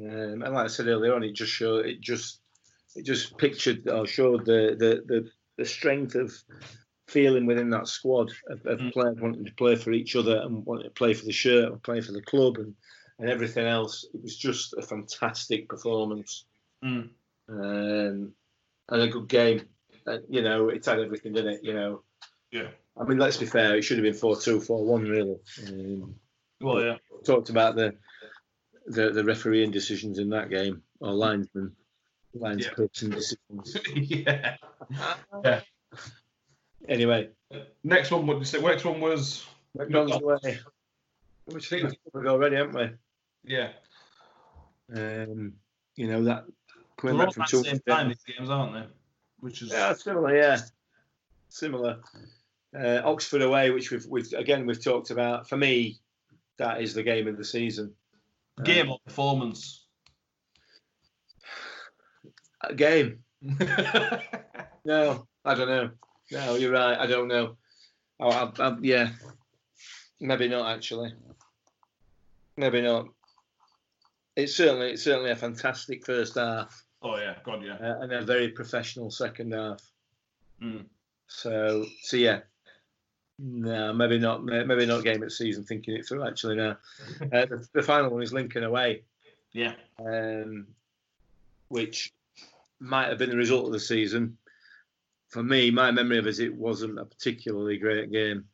[0.00, 2.40] Um, and like I said earlier on, it just showed it just
[2.94, 6.32] it just pictured or showed the the the, the strength of
[7.08, 8.92] feeling within that squad of, of Mm.
[8.92, 11.82] players wanting to play for each other and wanting to play for the shirt and
[11.82, 12.74] play for the club and
[13.18, 14.06] and everything else.
[14.14, 16.44] It was just a fantastic performance
[16.84, 17.10] Mm.
[17.48, 18.32] Um,
[18.90, 19.62] and a good game.
[20.06, 21.60] Uh, you know, it had everything in it.
[21.62, 22.02] You know,
[22.50, 22.68] Yeah.
[22.96, 23.76] I mean, let's be fair.
[23.76, 25.36] It should have been 4-2, 4-1, really.
[25.68, 26.14] Um,
[26.60, 26.96] Well, yeah.
[27.24, 27.94] talked about the
[28.86, 31.76] the, the refereeing decisions in that game or linesman
[32.34, 33.76] linesperson decisions.
[33.94, 34.56] yeah.
[35.44, 35.60] Yeah.
[36.88, 37.28] Anyway,
[37.84, 38.60] Next one, what did you say?
[38.62, 39.44] Next one was
[39.76, 40.58] MK Dons away,
[41.46, 42.90] which I think we've covered already, haven't we?
[43.54, 43.72] yeah.
[44.94, 45.52] Um,
[45.96, 46.44] you know that
[46.98, 48.86] coming back from at the same time these games, aren't they?
[49.40, 50.36] Which is Yeah, similar.
[50.36, 50.58] Yeah,
[51.48, 52.00] similar.
[52.78, 55.48] Uh, Oxford away, which we've, we've again we've talked about.
[55.48, 55.98] For me,
[56.58, 57.94] that is the game of the season.
[58.64, 59.86] game or performance.
[62.76, 63.20] Game.
[64.88, 65.90] No, I don't know.
[66.32, 66.98] No, you're right.
[66.98, 67.58] I don't know.
[68.18, 69.10] Oh, I, I, yeah,
[70.18, 71.12] maybe not actually.
[72.56, 73.08] Maybe not.
[74.34, 77.74] It's certainly it's certainly a fantastic first half oh yeah, God yeah.
[77.74, 79.80] uh, and a very professional second half.
[80.62, 80.84] Mm.
[81.28, 82.40] So so yeah.
[83.40, 84.44] No, maybe not.
[84.44, 85.62] Maybe not game of the season.
[85.62, 86.76] Thinking it through actually now.
[87.22, 89.02] Uh, the, the final one is Lincoln away,
[89.52, 89.74] Yeah.
[90.04, 90.66] um,
[91.68, 92.12] which
[92.80, 94.38] might have been the result of the season.
[95.28, 98.46] For me, my memory of it it wasn't a particularly great game.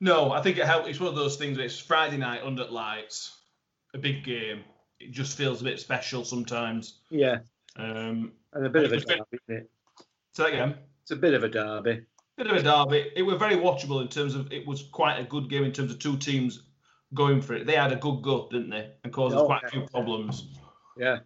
[0.00, 0.88] No, I think it helped.
[0.88, 3.36] It's one of those things where it's Friday night under lights,
[3.94, 4.64] a big game.
[4.98, 6.98] It just feels a bit special sometimes.
[7.10, 7.38] Yeah,
[7.76, 9.38] Um, and a bit of a It was very- derby.
[9.48, 9.70] Isn't it?
[10.32, 12.04] so again, It's a bit of a derby.
[12.36, 13.10] bit of a derby.
[13.16, 15.90] It was very watchable in terms of it was quite a good game in terms
[15.92, 16.62] of two teams
[17.14, 17.66] going for it.
[17.66, 20.48] They had a good go, didn't they, and caused us Oh, quite a few problems.
[20.96, 21.20] Yeah,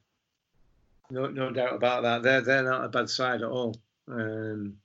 [1.11, 2.23] no, no doubt about that.
[2.23, 3.77] They're they're not a bad side at all.
[4.09, 4.79] Um,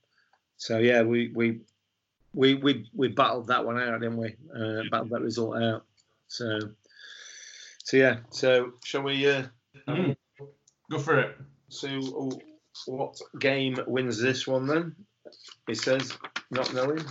[0.58, 1.62] so yeah, we we
[2.34, 4.36] we we we battled that one out, didn't we?
[4.56, 5.86] Uh, battled that result out.
[6.28, 6.60] So
[7.84, 8.18] so yeah.
[8.30, 9.44] So shall we uh,
[9.88, 10.16] Mm.
[10.90, 11.38] Go for it.
[11.72, 12.30] So
[12.86, 14.96] what game wins this one then?
[15.68, 16.18] He says
[16.52, 17.04] not knowing.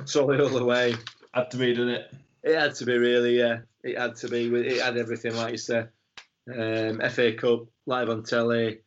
[0.00, 0.94] Solihull away.
[1.34, 2.14] Had to be, didn't it?
[2.42, 3.58] It had to be really, yeah.
[3.82, 4.46] It had to be.
[4.54, 5.88] It had everything, like you said.
[6.48, 8.80] Um, FA Cup live on telly.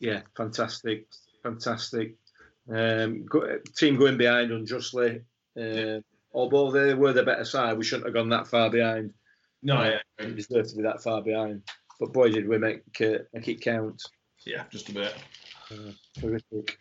[0.00, 1.06] Yeah, fantastic,
[1.42, 2.14] fantastic.
[2.72, 5.22] Um, go, team going behind unjustly.
[5.60, 6.00] Uh,
[6.32, 9.12] although they were the better side, we shouldn't have gone that far behind.
[9.62, 9.98] No, Yeah.
[10.18, 11.62] yeah, We deserved to be that far behind.
[11.98, 14.02] But boy, did we make, uh, make it count.
[14.46, 15.14] yeah, just a bit.
[16.18, 16.78] Terrific.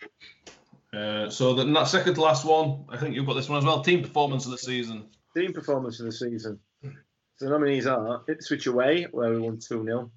[0.93, 3.65] Uh, so the that second to last one, I think you've got this one as
[3.65, 3.81] well.
[3.81, 5.05] Team performance of the season.
[5.35, 6.59] team performance of the season.
[6.83, 10.11] So the nominees are Ipswich away, where we won 2 0,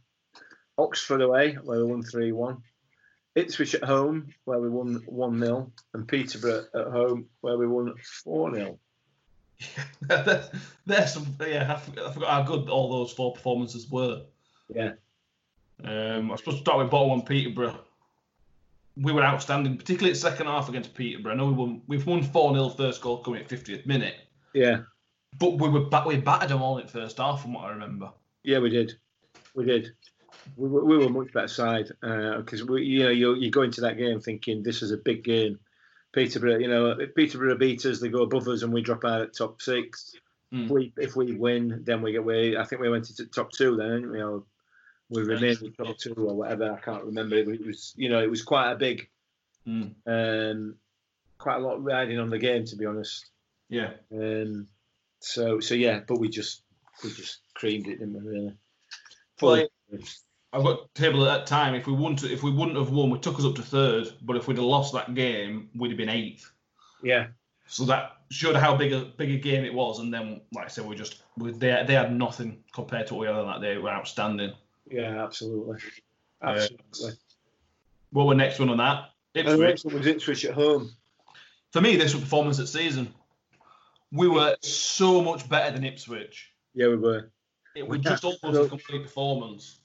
[0.78, 2.62] Oxford away, where we won 3 1,
[3.34, 7.94] Ipswich at home, where we won 1 0, and Peterborough at home, where we won
[8.24, 8.78] 4 0.
[10.00, 10.48] there's,
[10.86, 14.22] there's some, yeah, I forgot how good all those four performances were.
[14.74, 14.92] Yeah.
[15.84, 17.80] Um, I suppose to start with bottom one, Peterborough.
[18.96, 21.32] We were outstanding, particularly at the second half against Peterborough.
[21.32, 24.16] I know we won, we've won 4 0 first goal coming at 50th minute,
[24.52, 24.80] Yeah.
[25.38, 28.10] but we were we battered them all in first half, from what I remember.
[28.42, 28.92] Yeah, we did.
[29.54, 29.92] We did.
[30.56, 33.62] We were, we were a much better side because we, you know, you you go
[33.62, 35.58] into that game thinking this is a big game.
[36.12, 39.34] Peterborough, you know, Peterborough beat us, they go above us, and we drop out at
[39.34, 40.14] top six.
[40.52, 40.64] Mm.
[40.64, 42.56] If we if we win, then we get way.
[42.56, 44.42] I think we went into top two then, didn't
[45.10, 45.22] we?
[45.22, 46.72] Or we remained in two or whatever.
[46.72, 47.36] I can't remember.
[47.36, 49.08] It was, you know, it was quite a big,
[49.68, 49.94] Mm.
[50.06, 50.76] um,
[51.38, 53.26] quite a lot riding on the game, to be honest.
[53.68, 53.90] Yeah.
[54.12, 54.68] Um,
[55.20, 56.62] so so yeah, but we just
[57.04, 58.30] we just creamed it, didn't we?
[58.30, 58.56] Really.
[59.40, 59.68] Well,
[60.52, 61.74] I've got table at that time.
[61.74, 64.08] If we wouldn't, if we wouldn't have won, we took us up to third.
[64.22, 66.50] But if we'd have lost that game, we'd have been eighth.
[67.02, 67.28] yeah,
[67.66, 70.00] So that showed how big a big a game it was.
[70.00, 73.20] And then, like I said, we just we, they they had nothing compared to what
[73.20, 73.76] we had on that day.
[73.76, 74.52] We were outstanding.
[74.90, 75.78] Yeah, absolutely,
[76.42, 77.12] absolutely.
[78.10, 79.10] What were next one on that?
[79.34, 79.68] And the Ipswich.
[79.68, 80.90] next one was Ipswich at home.
[81.72, 83.14] For me, this was performance at season.
[84.12, 86.50] We were so much better than Ipswich.
[86.74, 87.30] Yeah, we were.
[87.76, 89.78] It was just almost a complete performance.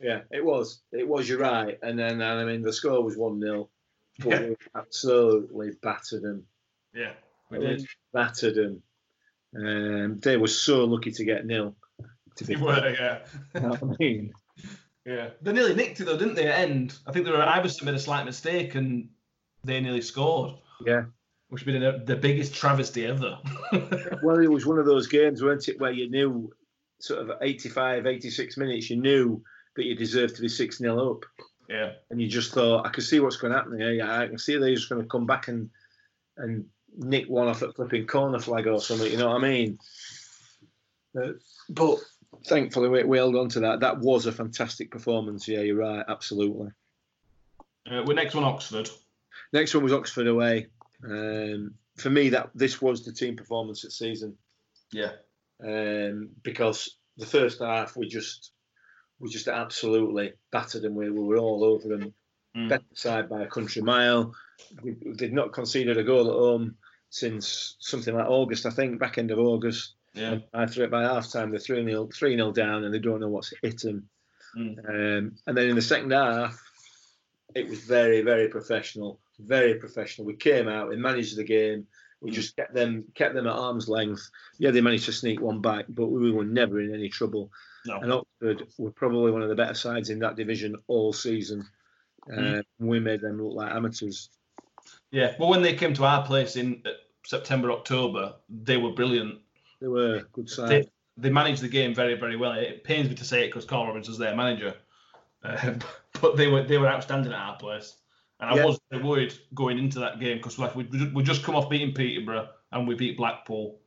[0.00, 0.80] Yeah, it was.
[0.92, 1.28] It was.
[1.28, 1.78] You're right.
[1.82, 3.68] And then I mean, the score was one 0
[4.18, 4.40] but Yeah.
[4.48, 6.44] we absolutely battered them.
[6.92, 7.12] Yeah,
[7.50, 7.86] we did.
[8.12, 8.82] Battered them.
[9.54, 11.76] Um, they were so lucky to get nil.
[12.36, 13.18] To be We were, yeah.
[13.54, 14.32] You know what I mean,
[15.08, 16.48] Yeah, they nearly nicked it though, didn't they?
[16.48, 19.08] At end, I think they were Iversen made a slight mistake and
[19.64, 21.04] they nearly scored, yeah.
[21.48, 23.38] which would have been the biggest travesty ever.
[24.22, 26.52] Well, it was one of those games, weren't it, where you knew,
[26.98, 29.42] sort of 85, 86 minutes, you knew
[29.76, 31.24] that you deserved to be six 0 up.
[31.70, 33.92] yeah, and you just thought, I can see what's going to happen here.
[33.92, 35.70] Yeah, I can see they're just going to come back and
[36.36, 39.10] and nick one off at flipping corner flag or something.
[39.10, 39.78] You know what I mean?
[41.18, 41.32] Uh,
[41.70, 41.98] but
[42.46, 43.80] thankfully, we, we held on to that.
[43.80, 45.48] That was a fantastic performance.
[45.48, 46.04] Yeah, you're right.
[46.08, 46.70] Absolutely.
[47.90, 48.88] uh, we're next one Oxford.
[49.52, 50.66] Next one was Oxford away.
[51.04, 54.36] Um, for me, that this was the team performance at season
[54.92, 55.12] Yeah,
[55.64, 58.52] um, because the first half we just
[59.20, 60.94] we just absolutely battered them.
[60.94, 62.14] We, we were all over them.
[62.56, 62.68] Mm.
[62.68, 64.34] better side by a country mile.
[64.82, 66.76] We, we did not conceded a goal at home
[67.10, 69.94] since something like August, I think, back end of August.
[70.14, 71.50] Yeah, I threw it by half time.
[71.50, 74.08] They're 3 0 3 0 down and they don't know what's hit them.
[74.56, 74.78] Mm.
[74.88, 76.58] Um, and then in the second half,
[77.54, 79.20] it was very, very professional.
[79.38, 80.26] Very professional.
[80.26, 81.86] We came out, we managed the game.
[82.20, 82.34] We Mm.
[82.34, 84.28] just kept them kept them at arm's length.
[84.58, 87.50] Yeah, they managed to sneak one back, but we were never in any trouble.
[87.86, 91.64] no, And Oxford were probably one of the better sides in that division all season.
[92.28, 92.58] Mm.
[92.58, 94.30] Uh, we made them look like amateurs.
[95.12, 95.34] yeah.
[95.38, 96.90] Well, when they came to our place in uh,
[97.24, 99.38] September, October, they were brilliant.
[99.80, 100.68] They were good side.
[100.68, 102.52] They, they managed the game very, very well.
[102.52, 104.74] It pains me to say it because Carl Robbins was their manager,
[105.44, 105.74] uh,
[106.20, 107.96] but they were they were outstanding at our place.
[108.40, 108.66] And I Yeah.
[108.66, 112.48] was worried going into that game because like we we just come off beating Peterborough
[112.72, 113.80] and we beat Blackpool.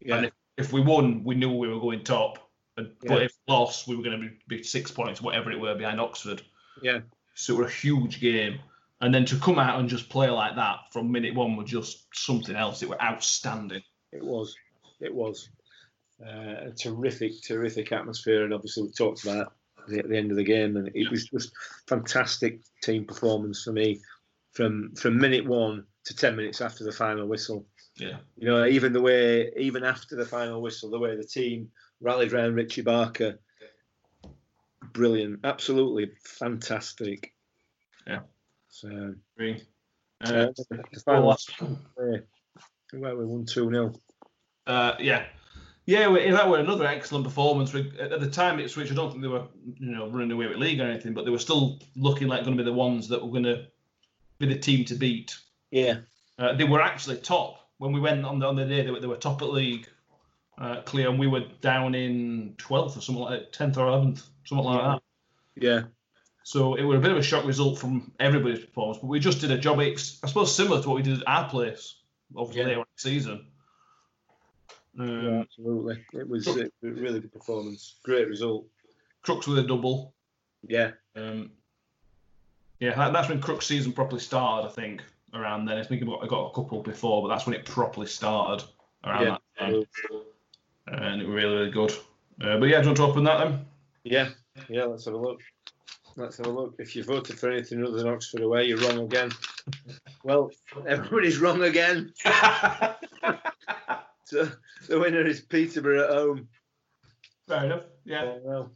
[0.00, 2.50] yeah, And if, if we won, we knew we were going top.
[2.76, 5.74] And, But if lost, we were going to be, be six points, whatever it were,
[5.74, 6.42] behind Oxford.
[6.82, 7.00] yeah,
[7.34, 8.58] So it was a huge game.
[9.00, 12.06] And then to come out and just play like that from minute one was just
[12.12, 12.82] something else.
[12.82, 13.82] It was outstanding.
[14.12, 14.54] it was.
[15.00, 15.50] It was
[16.24, 19.52] uh, a terrific, terrific atmosphere, and obviously we talked about
[19.88, 21.52] the, at the end of the game, and it was just
[21.88, 24.00] fantastic team performance for me
[24.52, 27.66] from from minute one to ten minutes after the final whistle.
[27.96, 28.18] Yeah.
[28.36, 31.70] You know, even the way, even after the final whistle, the way the team
[32.00, 33.38] rallied around Richie Barker,
[34.92, 37.34] brilliant, absolutely fantastic.
[38.06, 38.20] Yeah.
[38.68, 39.62] So, Agree.
[40.24, 42.20] uh, Uh, the final well,
[42.92, 43.94] where we won two 0
[44.66, 45.24] Uh, yeah,
[45.84, 47.74] yeah, that were another excellent performance.
[47.74, 49.44] At the time, it's which I don't think they were,
[49.78, 52.56] you know, running away with league or anything, but they were still looking like going
[52.56, 53.66] to be the ones that were going to
[54.38, 55.36] be the team to beat.
[55.70, 55.98] Yeah,
[56.38, 58.82] Uh, they were actually top when we went on the on the day.
[58.82, 59.86] They were, they were top at league,
[60.58, 64.64] uh, clear, and we were down in twelfth or something like tenth or eleventh, something
[64.66, 65.02] like that.
[65.56, 65.82] yeah,
[66.42, 69.40] So it was a bit of a shock result from everybody's performance, but we just
[69.40, 71.96] did a job, I suppose, similar to what we did at our place,
[72.36, 72.68] obviously Yeah.
[72.68, 73.46] later in the season.
[74.98, 76.04] Um, yeah, absolutely.
[76.14, 77.96] It was, a really good performance.
[78.02, 78.66] Great result.
[79.22, 80.14] Crooks with a double.
[80.66, 81.50] Yeah, Um,
[82.80, 85.78] yeah, that, that's when Crooks season properly started, I think, around then.
[85.78, 88.66] I think I got, I got a couple before, but that's when it properly started
[89.04, 89.36] around Yeah.
[89.58, 89.84] that time.
[90.88, 91.92] and it was really really good.
[92.40, 93.64] Uh, but yeah, do you want to open that then?
[94.04, 94.28] Yeah,
[94.68, 94.84] yeah.
[94.84, 95.40] Let's have a look.
[96.16, 96.74] Let's have a look.
[96.78, 99.30] If you voted for anything other than Oxford away, you're wrong again.
[100.24, 100.50] Well,
[100.86, 102.12] everybody's wrong again.
[104.26, 104.48] So
[104.88, 106.48] the winner is Peterborough at home.
[107.48, 107.82] Fair enough.
[108.04, 108.22] Yeah.
[108.24, 108.72] Oh, well,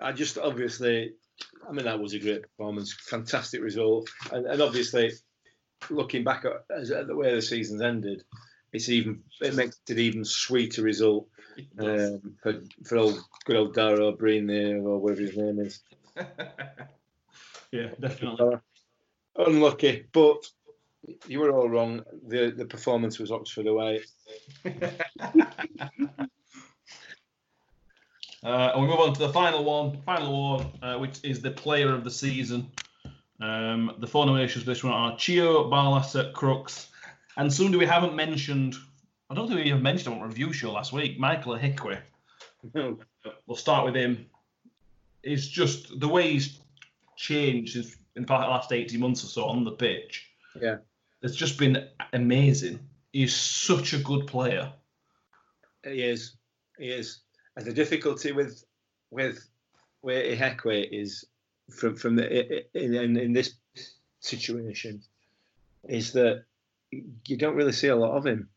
[0.00, 1.14] I just obviously,
[1.68, 5.12] I mean, that was a great performance, fantastic result, and, and obviously,
[5.88, 8.22] looking back at, as- at the way the season's ended,
[8.72, 11.26] it's even it makes it even sweeter result
[11.78, 15.80] um, for for old good old Dara O'Brien there or whatever his name is.
[17.72, 18.58] yeah, definitely.
[19.36, 20.44] Unlucky, but
[21.26, 22.02] you were all wrong.
[22.26, 24.02] The the performance was Oxford away.
[28.42, 31.50] Uh, and we move on to the final one, final award, uh, which is the
[31.50, 32.70] player of the season.
[33.40, 36.88] Um, the four nominations for this one are Chio, Barlaser, Crooks,
[37.36, 38.76] and somebody we haven't mentioned.
[39.28, 41.18] I don't think we even mentioned on review show last week.
[41.18, 41.98] Michael Ihekwe.
[43.46, 44.26] We'll start with him.
[45.22, 46.60] It's just the way he's
[47.16, 47.76] changed
[48.16, 50.30] in the last 18 months or so on the pitch.
[50.60, 50.78] Yeah.
[51.22, 52.80] It's just been amazing.
[53.12, 54.72] He's such a good player.
[55.84, 56.36] He is.
[56.78, 57.20] He is.
[57.56, 58.64] And the difficulty with
[59.10, 59.46] with
[60.00, 61.26] where Ihekwe is
[61.70, 63.54] from from the in, in in this
[64.20, 65.02] situation
[65.88, 66.44] is that
[67.26, 68.48] you don't really see a lot of him.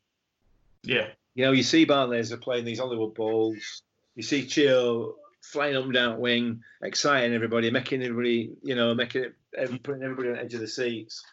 [0.84, 1.07] Yeah.
[1.36, 3.82] You know, you see Barlaser playing these Hollywood balls.
[4.16, 9.26] You see Chio flying up and down wing, exciting everybody, making everybody, you know, making
[9.26, 11.24] it, putting everybody on the edge of the seats.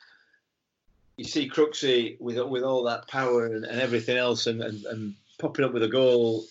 [1.21, 5.15] You see Crooksy with with all that power and, and everything else, and, and, and
[5.39, 6.45] popping up with a goal,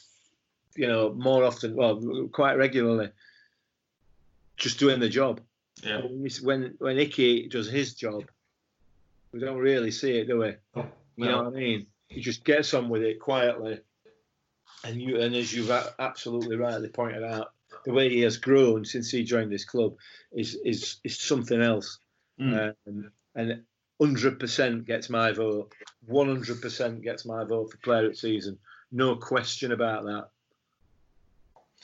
[0.76, 3.10] you know, more often, well, quite regularly,
[4.58, 5.42] just doing the job.
[5.82, 6.02] Yeah.
[6.44, 8.26] When when Icky does his job,
[9.32, 10.54] we don't really see it, do we?
[11.16, 11.88] You know what I mean?
[12.08, 13.80] He just gets on with it quietly,
[14.84, 17.54] and you and as you've absolutely rightly pointed out,
[17.86, 19.96] the way he has grown since he joined this club
[20.32, 21.98] is is is something else.
[22.40, 22.76] Mm.
[22.86, 23.64] Um, and
[24.00, 25.74] hundred percent gets my vote.
[26.06, 28.58] One hundred percent gets my vote for player of the season.
[28.92, 30.30] No question about that.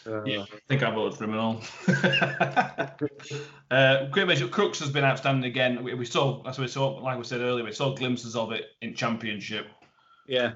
[0.08, 1.62] Uh, Yeah, I think I voted for him and all.
[3.72, 4.48] uh, great measure.
[4.48, 5.84] Crooks has been outstanding again.
[5.84, 8.66] We, we saw, as we saw, like we said earlier, we saw glimpses of it
[8.82, 9.68] in Championship,
[10.28, 10.54] yeah,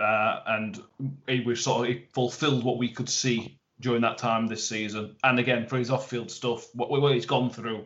[0.00, 0.82] uh, and
[1.28, 5.16] he was sort of fulfilled what we could see during that time this season.
[5.22, 7.84] And again, for his off-field stuff, what, what he's gone through,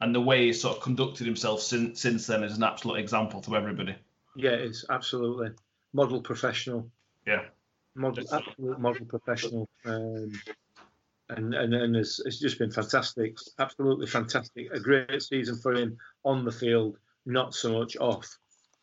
[0.00, 3.40] and the way he's sort of conducted himself since since then is an absolute example
[3.42, 3.94] to everybody.
[4.36, 5.50] yeah, it's absolutely
[5.92, 6.88] model professional.
[7.26, 7.44] Yeah.
[7.94, 10.30] model, absolute model professional, um,
[11.30, 14.70] and and and it's, it's just been fantastic, absolutely fantastic.
[14.72, 18.38] A great season for him on the field, not so much off.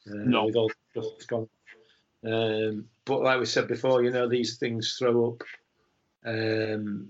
[0.05, 0.45] Uh, No.
[0.45, 1.47] with all the stuff that's gone.
[2.25, 5.43] Um, but like we said before, you know these things throw up.
[6.25, 7.09] Um,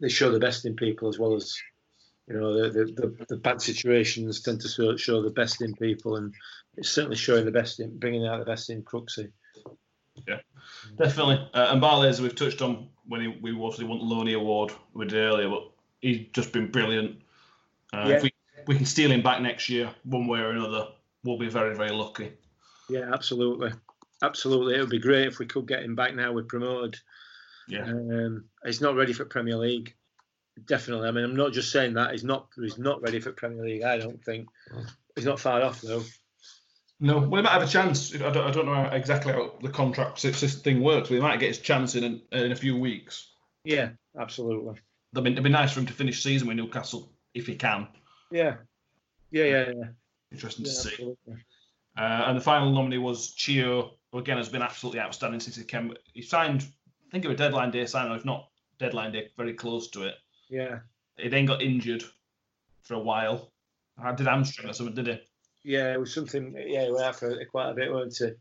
[0.00, 1.56] they show the best in people as well as
[2.28, 6.16] you know the the, the, bad situations tend to show, show the best in people,
[6.16, 6.34] and
[6.76, 9.30] it's certainly showing the best in bringing out the best in Crooksy.
[10.26, 10.38] Yeah.
[10.96, 11.48] Definitely.
[11.52, 15.06] Uh, and Barlaser, we've touched on when he, we obviously won the Loanee Award we
[15.06, 15.70] did earlier, but
[16.00, 17.20] he's just been brilliant.
[17.92, 18.16] Uh, Yeah.
[18.16, 18.32] If we,
[18.66, 20.88] we can steal him back next year, one way or another,
[21.22, 22.32] we'll be very, very lucky.
[22.88, 23.72] Yeah, absolutely,
[24.22, 24.76] absolutely.
[24.76, 26.32] It would be great if we could get him back now.
[26.32, 26.98] We're promoted.
[27.68, 27.84] Yeah.
[27.84, 29.94] Um, he's not ready for Premier League.
[30.66, 31.08] Definitely.
[31.08, 32.12] I mean, I'm not just saying that.
[32.12, 32.48] He's not.
[32.56, 33.82] He's not ready for Premier League.
[33.82, 34.48] I don't think.
[35.16, 36.02] He's not far off though.
[37.00, 38.14] No, well, he might have a chance.
[38.14, 41.20] I don't, I don't know how- exactly how the contract system thing works, but he
[41.20, 43.32] might get his chance in, in a few weeks.
[43.64, 44.80] Yeah, absolutely.
[45.16, 47.88] I mean, it'd be nice for him to finish season with Newcastle if he can.
[48.30, 48.56] Yeah,
[49.32, 49.84] yeah, yeah, yeah.
[50.30, 51.14] Interesting yeah to see.
[51.96, 55.64] Uh, and the final nominee was Chio, who again has been absolutely outstanding since he
[55.64, 55.94] came.
[56.12, 58.48] He signed, I think, it was deadline day sign, or if not
[58.78, 60.14] deadline day, very close to it.
[60.48, 60.78] Yeah,
[61.16, 62.04] He then got injured
[62.82, 63.50] for a while.
[63.98, 65.20] I did hamstring or something, did he?
[65.70, 65.92] yeah.
[65.94, 66.54] It was something.
[66.56, 68.32] Yeah, he went out for quite a bit, weren't he?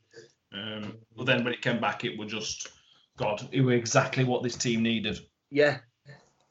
[0.57, 2.69] Um, but then when it came back, it was just
[3.17, 3.47] God.
[3.51, 5.19] It was exactly what this team needed.
[5.51, 5.79] Yeah,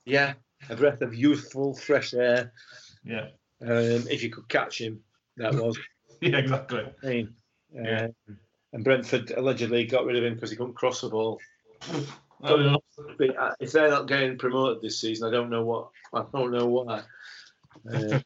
[0.05, 0.35] yeah.
[0.71, 2.53] A breath of youthful, fresh air.
[3.05, 3.29] Yeah,
[3.61, 5.01] Um, if you could catch him,
[5.37, 5.77] that was.
[6.21, 6.85] yeah, exactly.
[7.03, 7.35] I mean,
[7.75, 8.09] Yeah.
[8.29, 8.39] um,
[8.73, 11.41] and Brentford allegedly got rid of him because he couldn't cross the ball.
[13.09, 13.27] I don't know.
[13.35, 15.89] But uh, if they're not getting promoted this season, I don't know what.
[16.13, 17.03] I don't know why.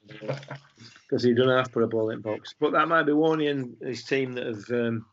[1.09, 2.57] Because he doesn't have put a ball in box.
[2.59, 5.07] But that might be Warney and his team that have um,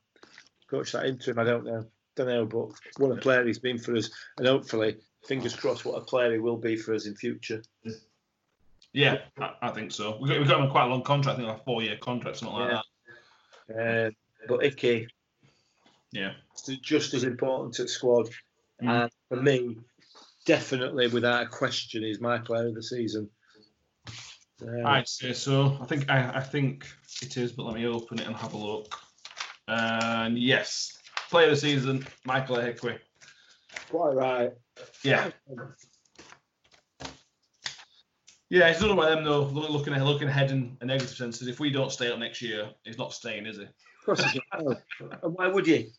[0.68, 1.38] coached that into him.
[1.38, 1.86] I don't know.
[2.16, 2.46] Don't know.
[2.46, 4.10] But what a player he's been for us,
[4.40, 4.98] and hopefully,
[5.28, 7.62] fingers crossed, what a player he will be for us in future.
[8.92, 10.18] Yeah, I, I think so.
[10.20, 11.38] We got, we got him quite a long contract.
[11.38, 12.82] I think like a four-year contract, something like Yeah.
[13.68, 14.08] that.
[14.08, 14.12] Uh,
[14.48, 15.08] but Icky,
[16.12, 16.34] Yeah.
[16.54, 18.30] It's just as important to the squad.
[18.84, 19.04] Mm.
[19.04, 19.78] And for me,
[20.46, 23.30] definitely without a question, is my player of the season.
[24.62, 25.78] Uh, I'd say so.
[25.82, 26.86] I think I, I think
[27.22, 28.96] it is, but let me open it and have a look.
[29.68, 30.98] And yes,
[31.30, 33.00] player of the season, Michael Ihekwe.
[33.90, 34.52] Quite right.
[35.04, 35.32] Yeah,
[38.50, 38.68] yeah.
[38.68, 39.44] It's not about them though.
[39.44, 41.42] Looking ahead, looking ahead in a negative sense.
[41.42, 43.64] is If we don't stay up next year, he's not staying, is he?
[43.64, 44.82] Of course, he's not.
[45.24, 45.90] Why would you?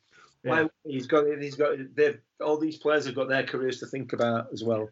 [0.44, 0.66] Yeah.
[0.84, 4.48] he's got he's got they've all these players have got their careers to think about
[4.52, 4.90] as well.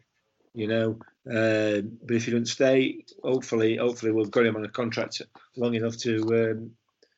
[0.55, 0.89] You know,
[1.29, 5.21] um, but if he doesn't stay, hopefully, hopefully we've got him on a contract
[5.55, 6.71] long enough to um,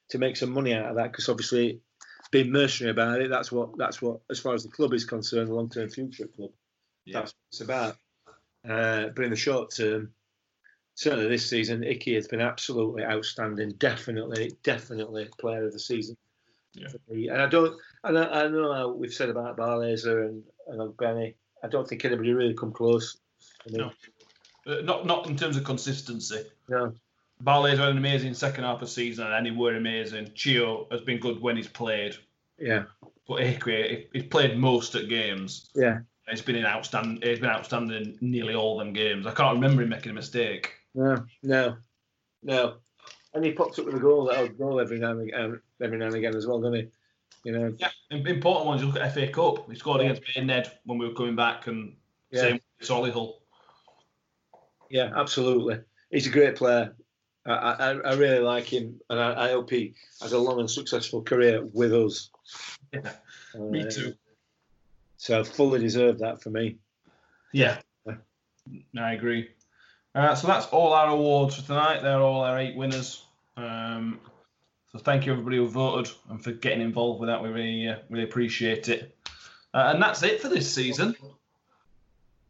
[0.10, 1.12] to make some money out of that.
[1.12, 1.82] Because obviously,
[2.32, 5.50] being mercenary about it, that's what that's what as far as the club is concerned,
[5.50, 6.52] the long term future club.
[7.06, 7.20] Yeah.
[7.20, 7.98] That's what it's about.
[8.68, 10.12] Uh, but in the short term,
[10.96, 13.72] certainly this season, Icky has been absolutely outstanding.
[13.78, 16.18] Definitely, definitely player of the season.
[16.76, 16.88] Yeah.
[16.90, 17.30] for me.
[17.30, 21.36] And I don't, and I, I know how we've said about Barlaser and and Benny.
[21.64, 23.18] I don't think anybody really come close.
[23.70, 23.92] No.
[24.68, 26.44] Uh, not not in terms of consistency.
[26.70, 26.94] no.
[27.42, 30.32] Barley's had an amazing second half of the season, and he were amazing.
[30.36, 32.16] Chio has been good when he's played,
[32.58, 32.86] Yeah,
[33.28, 35.70] but Ihekwe, he's played most at games.
[35.76, 36.00] yeah,
[36.30, 37.22] He's been in outstanding.
[37.22, 39.28] He's been outstanding in nearly all them games.
[39.28, 40.72] I can't remember him making a mistake.
[40.94, 41.76] no, no,
[42.42, 42.76] no.
[43.36, 46.06] And he pops up with a goal, a goal every now and again, every now
[46.08, 46.88] and again as well, doesn't he?
[47.44, 48.82] You know, Yeah, important ones.
[48.82, 49.70] You look at FA Cup.
[49.70, 51.96] He scored against me and Ned when we were coming back, and
[52.32, 53.34] yeah, same with Solihull.
[54.90, 55.80] yeah, absolutely.
[56.10, 56.96] He's a great player.
[57.46, 60.72] I, I, I really like him, and I, I hope he has a long and
[60.72, 62.32] successful career with us.
[62.94, 63.12] Yeah,
[63.54, 64.16] Uh, me too.
[65.18, 66.78] So fully deserved that for me.
[67.52, 67.80] Yeah,
[68.98, 69.50] I agree.
[70.16, 72.02] Uh, so that's all our awards for tonight.
[72.02, 73.25] They're all our eight winners.
[73.58, 74.20] Um,
[74.92, 77.42] so thank you everybody who voted and for getting involved with that.
[77.42, 79.18] We really, uh, really appreciate it.
[79.74, 81.16] Uh, and that's it for this season.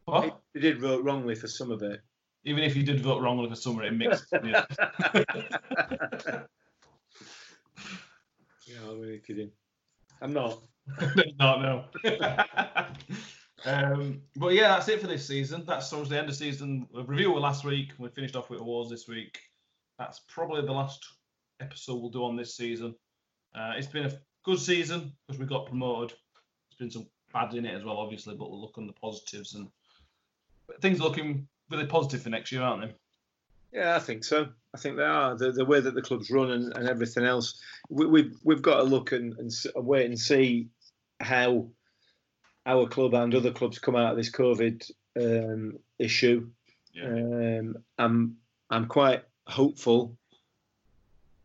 [0.04, 0.40] What?
[0.54, 2.00] He did vote wrongly for some of it.
[2.44, 4.26] Even if you did vote wrongly for some of it mixed.
[4.44, 4.64] yeah.
[8.66, 9.50] Yeah, I'm really kidding.
[10.20, 10.60] I'm not.
[11.38, 11.84] no, no.
[13.64, 15.64] um, but yeah, that's it for this season.
[15.66, 16.88] That's towards the end of season.
[16.92, 17.92] Review last week.
[17.98, 19.38] We finished off with awards this week.
[19.98, 21.04] That's probably the last
[21.60, 22.94] episode we'll do on this season.
[23.54, 24.12] Uh, it's been a
[24.44, 26.10] good season because we got promoted.
[26.10, 29.54] There's been some bad in it as well, obviously, but we'll look on the positives
[29.54, 29.68] and
[30.80, 32.94] things are looking really positive for next year, aren't they?
[33.72, 34.48] Yeah, I think so.
[34.74, 37.60] I think they are the, the way that the club's run and, and everything else.
[37.88, 40.68] We, we've we've got to look and, and wait and see
[41.20, 41.68] how
[42.64, 44.90] our club and other clubs come out of this COVID
[45.20, 46.48] um, issue.
[46.92, 47.06] Yeah.
[47.06, 48.36] Um, I'm
[48.70, 50.16] I'm quite hopeful.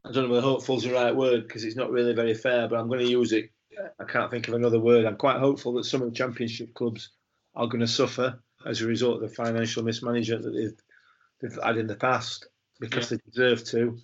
[0.03, 2.67] I don't know whether hopeful is the right word because it's not really very fair,
[2.67, 3.51] but I'm going to use it.
[3.99, 5.05] I can't think of another word.
[5.05, 7.09] I'm quite hopeful that some of the championship clubs
[7.55, 10.79] are going to suffer as a result of the financial mismanagement that they've,
[11.41, 12.47] they've had in the past
[12.79, 13.97] because they deserve to.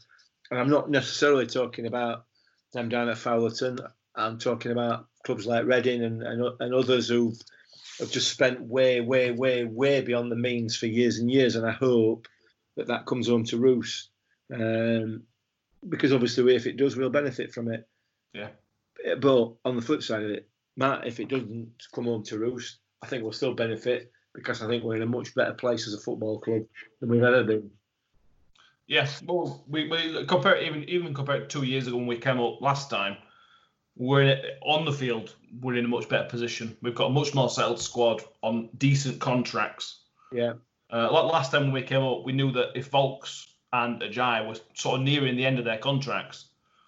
[0.52, 2.26] And I'm not necessarily talking about
[2.74, 3.80] them down at Fowlerton.
[4.16, 7.34] I'm talking about clubs like Reading and, and, and others who
[8.00, 11.56] have just spent way, way, way, way beyond the means for years and years.
[11.56, 12.28] And I hope
[12.78, 14.10] that that comes home to roost.
[14.54, 15.24] Um,
[15.88, 17.88] because obviously, if it does, we'll benefit from it.
[18.34, 18.50] Yeah.
[19.20, 22.78] But on the flip side of it, Matt, if it doesn't come home to roost,
[23.02, 25.94] I think we'll still benefit because I think we're in a much better place as
[25.94, 26.64] a football club
[27.00, 27.70] than we've ever been.
[28.88, 32.40] Yes, well, we, we compare even even compared to two years ago when we came
[32.40, 33.18] up last time,
[33.98, 35.36] we're in, on the field.
[35.60, 36.78] We're in a much better position.
[36.82, 40.04] We've got a much more settled squad on decent contracts.
[40.32, 40.54] Yeah,
[40.92, 44.48] Uh, like last time when we came up, we knew that if Vaulks and Ajay
[44.48, 46.46] were sort of nearing the end of their contracts,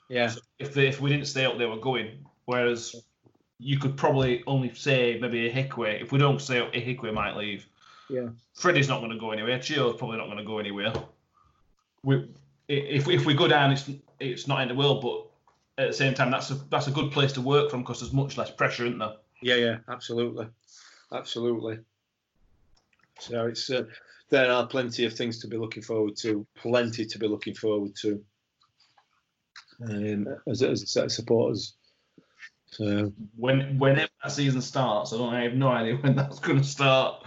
[0.08, 2.26] yeah, if they, if we didn't stay up, they were going.
[2.46, 2.96] Whereas
[3.60, 6.02] you could probably only say maybe a Ihekwe.
[6.02, 7.68] If we don't stay up, a Ihekwe might leave.
[8.10, 9.60] yeah, Freddie's not going to go anywhere.
[9.60, 10.94] Chio's probably not going to go anywhere.
[12.04, 12.30] We,
[12.70, 13.90] if we, if we go down, it's
[14.20, 17.12] it's not in the world, but at the same time, that's a that's a good
[17.12, 19.16] place to work from because there's much less pressure, isn't there?
[19.42, 20.48] yeah, yeah, absolutely,
[21.14, 21.80] absolutely.
[23.20, 23.84] So it's uh,
[24.30, 27.96] there are plenty of things to be looking forward to, plenty to be looking forward
[28.02, 28.24] to,
[29.84, 31.76] um, as, as a set of supporters.
[32.72, 36.60] So When whenever that season starts, I don't I have no idea when that's going
[36.60, 37.26] to start.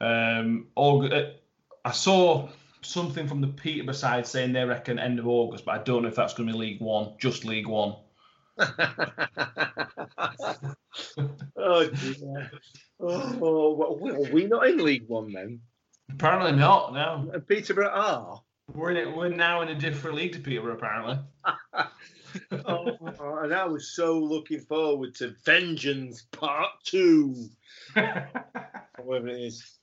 [0.00, 1.32] Um, Aug- uh,
[1.84, 2.48] I saw
[2.82, 6.08] something from the Peterborough side saying they reckon end of August, but I don't know
[6.08, 7.96] if that's going to be League One, just League One.
[11.56, 12.50] oh dear.
[12.98, 15.60] Oh, well, are we not in League One then?
[16.10, 16.94] Apparently not.
[16.94, 18.40] No, And Peterborough are.
[18.72, 19.14] we're in it.
[19.14, 20.74] We're now in a different league to Peterborough.
[20.76, 21.18] Apparently.
[22.66, 27.48] oh, and I was so looking forward to Vengeance Part Two,
[29.02, 29.78] whatever it is.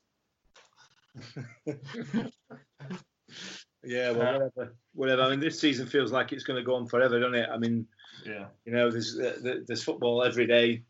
[3.83, 5.21] Yeah, well, whatever, whatever.
[5.23, 7.49] I mean, this season feels like it's going to go on forever, doesn't it?
[7.51, 7.85] I mean,
[8.25, 8.45] yeah.
[8.65, 10.83] you know, there's uh, there's football every day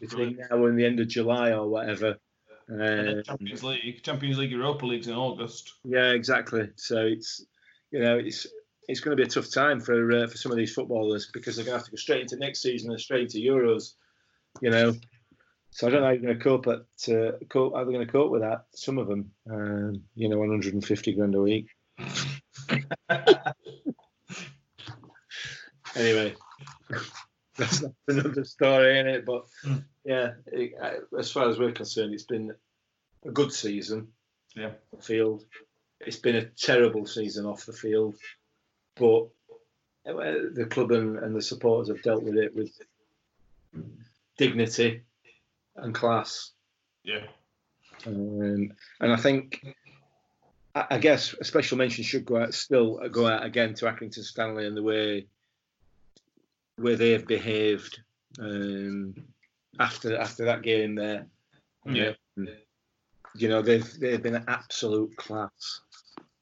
[0.00, 2.16] between now and the end of July or whatever.
[2.70, 5.74] Uh, Champions League, Champions League, Europa League's in August.
[5.84, 6.70] yeah, exactly.
[6.76, 7.44] So it's
[7.90, 8.46] you know it's
[8.88, 11.56] it's going to be a tough time for uh, for some of these footballers because
[11.56, 13.94] they're going to have to go straight into next season and straight into Euros.
[14.60, 14.94] You know,
[15.74, 16.82] so I don't know how you're going to cope at
[17.14, 18.66] uh, cope, how they're going to cope with that.
[18.74, 21.66] Some of them, um, you know, 150 grand a week.
[25.96, 26.34] anyway,
[27.56, 29.24] that's not another story in it.
[29.26, 29.84] But Mm.
[30.04, 32.54] yeah, it, uh, as far as we're concerned, it's been
[33.24, 34.08] a good season.
[34.54, 34.72] Yeah.
[34.94, 35.44] the field.
[36.00, 38.16] It's been a terrible season off the field,
[38.96, 39.28] but
[40.04, 42.70] uh, the club and, and the supporters have dealt with it with
[44.36, 45.02] dignity
[45.76, 46.52] and class.
[47.04, 47.26] Yeah.
[48.06, 49.64] Um, and I think,
[50.74, 54.24] I, I guess, a special mention should go out still go out again to Accrington
[54.24, 55.26] Stanley and the way
[56.76, 58.00] where they have behaved
[58.40, 59.14] um,
[59.78, 61.26] after after that game there.
[61.86, 62.12] Yeah.
[62.36, 62.48] Um,
[63.34, 65.80] you know they've they've been an absolute class,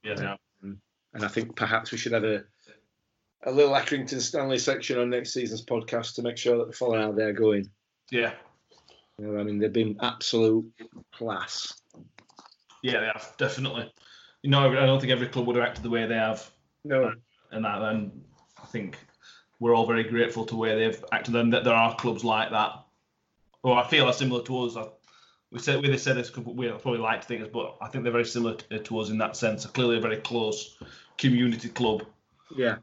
[0.02, 0.32] Yeah.
[0.32, 0.38] are.
[0.62, 2.44] and I think perhaps we should have a
[3.44, 7.00] a little Accrington Stanley section on next season's podcast to make sure that we follow
[7.00, 7.70] how they're going.
[8.10, 8.32] Yeah.
[9.20, 10.72] You know, I mean, they've been absolute
[11.12, 11.74] class.
[12.82, 13.92] Yeah, they have definitely.
[14.42, 16.50] You know, I don't think every club would have acted the way they have,
[16.84, 17.12] No,
[17.50, 18.12] and that then
[18.60, 18.98] I think
[19.58, 21.36] we're all very grateful to where they've acted.
[21.36, 22.82] And that there are clubs like that,
[23.62, 24.76] or I feel are similar to us.
[24.76, 24.86] I,
[25.52, 28.12] we said we said this, we probably like to think this, but I think they're
[28.12, 29.64] very similar to, to us in that sense.
[29.64, 30.78] They're clearly a very close
[31.18, 32.04] community club,
[32.56, 32.76] yeah,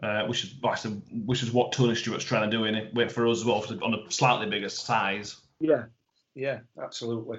[0.00, 2.76] uh, which is like I said, which is what Tony Stewart's trying to do in
[2.76, 2.94] it.
[2.94, 5.41] Wait for us as well on a slightly bigger size.
[5.62, 5.84] Yeah,
[6.34, 7.38] yeah, absolutely.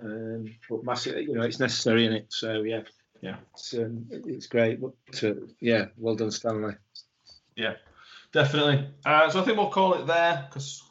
[0.00, 2.26] Um, but massive, you know, it's necessary in it.
[2.30, 2.82] So yeah,
[3.20, 3.36] Yeah.
[3.52, 4.80] it's um, it's great.
[4.80, 6.74] But uh, yeah, well done, Stanley.
[7.56, 7.74] Yeah,
[8.32, 8.88] definitely.
[9.04, 10.82] Uh, so I think we'll call it there because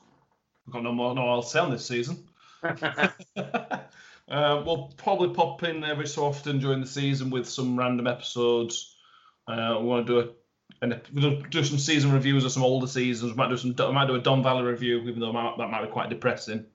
[0.65, 2.27] we've got no more no else to say on this season.
[2.63, 3.81] uh,
[4.29, 8.95] we'll probably pop in every so often during the season with some random episodes.
[9.47, 10.31] Uh, we want to do a
[10.81, 13.31] and we'll do some season reviews of some older seasons.
[13.31, 13.75] We might do some.
[13.77, 16.65] We might do a Don Valley review, even though that might be quite depressing.